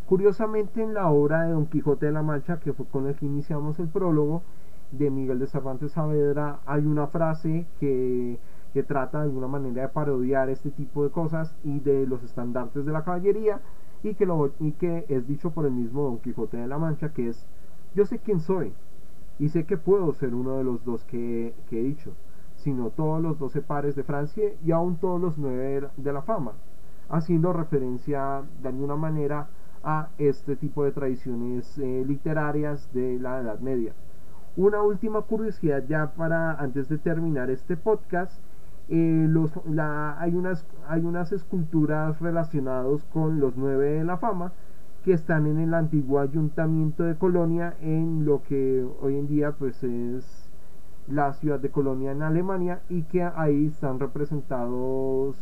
[0.08, 3.26] Curiosamente en la obra de Don Quijote de la Mancha, que fue con el que
[3.26, 4.41] iniciamos el prólogo
[4.91, 8.39] de Miguel de Cervantes Saavedra, hay una frase que
[8.74, 12.86] que trata de alguna manera de parodiar este tipo de cosas y de los estandartes
[12.86, 13.62] de la caballería
[14.04, 17.10] y que, lo, y que es dicho por el mismo Don Quijote de la Mancha,
[17.10, 17.45] que es,
[17.95, 18.74] yo sé quién soy
[19.40, 22.14] y sé que puedo ser uno de los dos que, he dicho,
[22.58, 26.52] sino todos los doce pares de Francia y aún todos los nueve de la fama,
[27.10, 29.48] haciendo referencia de alguna manera
[29.82, 33.94] a este tipo de tradiciones eh, literarias de la Edad Media.
[34.58, 38.42] Una última curiosidad ya para antes de terminar este podcast
[38.90, 39.30] eh,
[40.18, 44.52] hay, unas, hay unas esculturas relacionadas con los nueve de la fama
[45.04, 49.84] que están en el antiguo ayuntamiento de Colonia en lo que hoy en día pues
[49.84, 50.50] es
[51.08, 55.36] la ciudad de Colonia en Alemania y que ahí están representados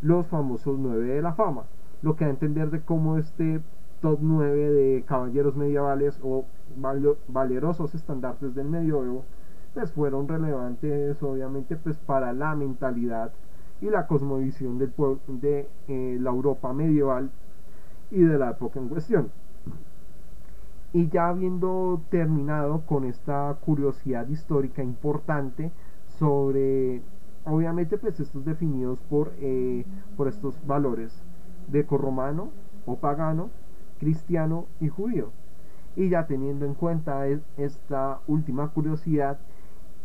[0.00, 1.64] los famosos nueve de la fama.
[2.02, 3.60] Lo que da a entender de cómo este
[4.02, 6.44] top 9 de caballeros medievales o
[7.28, 9.24] valerosos estandartes del medioevo
[9.74, 13.32] pues fueron relevantes obviamente pues para la mentalidad
[13.80, 14.92] y la cosmovisión del
[15.28, 17.30] de eh, la Europa medieval
[18.12, 19.30] y de la época en cuestión.
[20.92, 25.72] Y ya habiendo terminado con esta curiosidad histórica importante
[26.18, 27.00] sobre,
[27.44, 29.84] obviamente pues estos definidos por, eh,
[30.16, 31.24] por estos valores,
[31.90, 32.50] romano
[32.84, 33.48] o pagano,
[33.98, 35.30] cristiano y judío.
[35.96, 37.26] Y ya teniendo en cuenta
[37.56, 39.38] esta última curiosidad,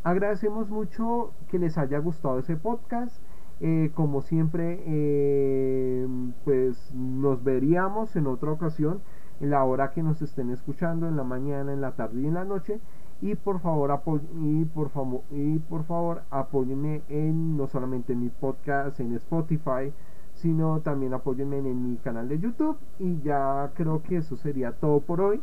[0.08, 3.22] Agradecemos mucho que les haya gustado ese podcast.
[3.60, 6.08] Eh, como siempre, eh,
[6.46, 9.02] pues nos veríamos en otra ocasión,
[9.42, 12.36] en la hora que nos estén escuchando, en la mañana, en la tarde y en
[12.36, 12.80] la noche.
[13.22, 14.00] Y por favor,
[14.40, 15.22] y por, favor
[15.70, 19.92] por favor apóyenme en no solamente en mi podcast en Spotify,
[20.36, 22.78] sino también apóyenme en mi canal de YouTube.
[23.00, 25.42] Y ya creo que eso sería todo por hoy.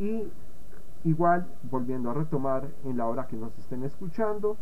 [0.00, 0.24] Y
[1.06, 4.56] Igual, volviendo a retomar en la hora que nos estén escuchando,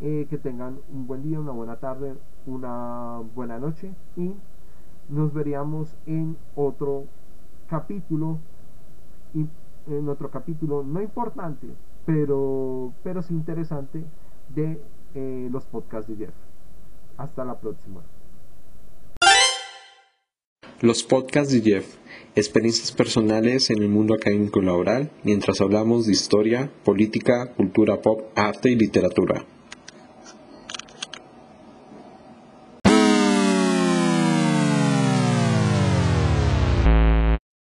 [0.00, 2.14] eh, que tengan un buen día, una buena tarde,
[2.46, 4.34] una buena noche y
[5.10, 7.04] nos veríamos en otro
[7.68, 8.38] capítulo,
[9.34, 9.46] y
[9.92, 11.66] en otro capítulo no importante,
[12.06, 14.04] pero, pero sí interesante
[14.54, 14.80] de
[15.14, 16.34] eh, los podcasts de Jeff.
[17.16, 18.00] Hasta la próxima.
[20.80, 21.96] Los podcasts de Jeff,
[22.34, 28.70] experiencias personales en el mundo académico laboral mientras hablamos de historia, política, cultura pop, arte
[28.70, 29.44] y literatura.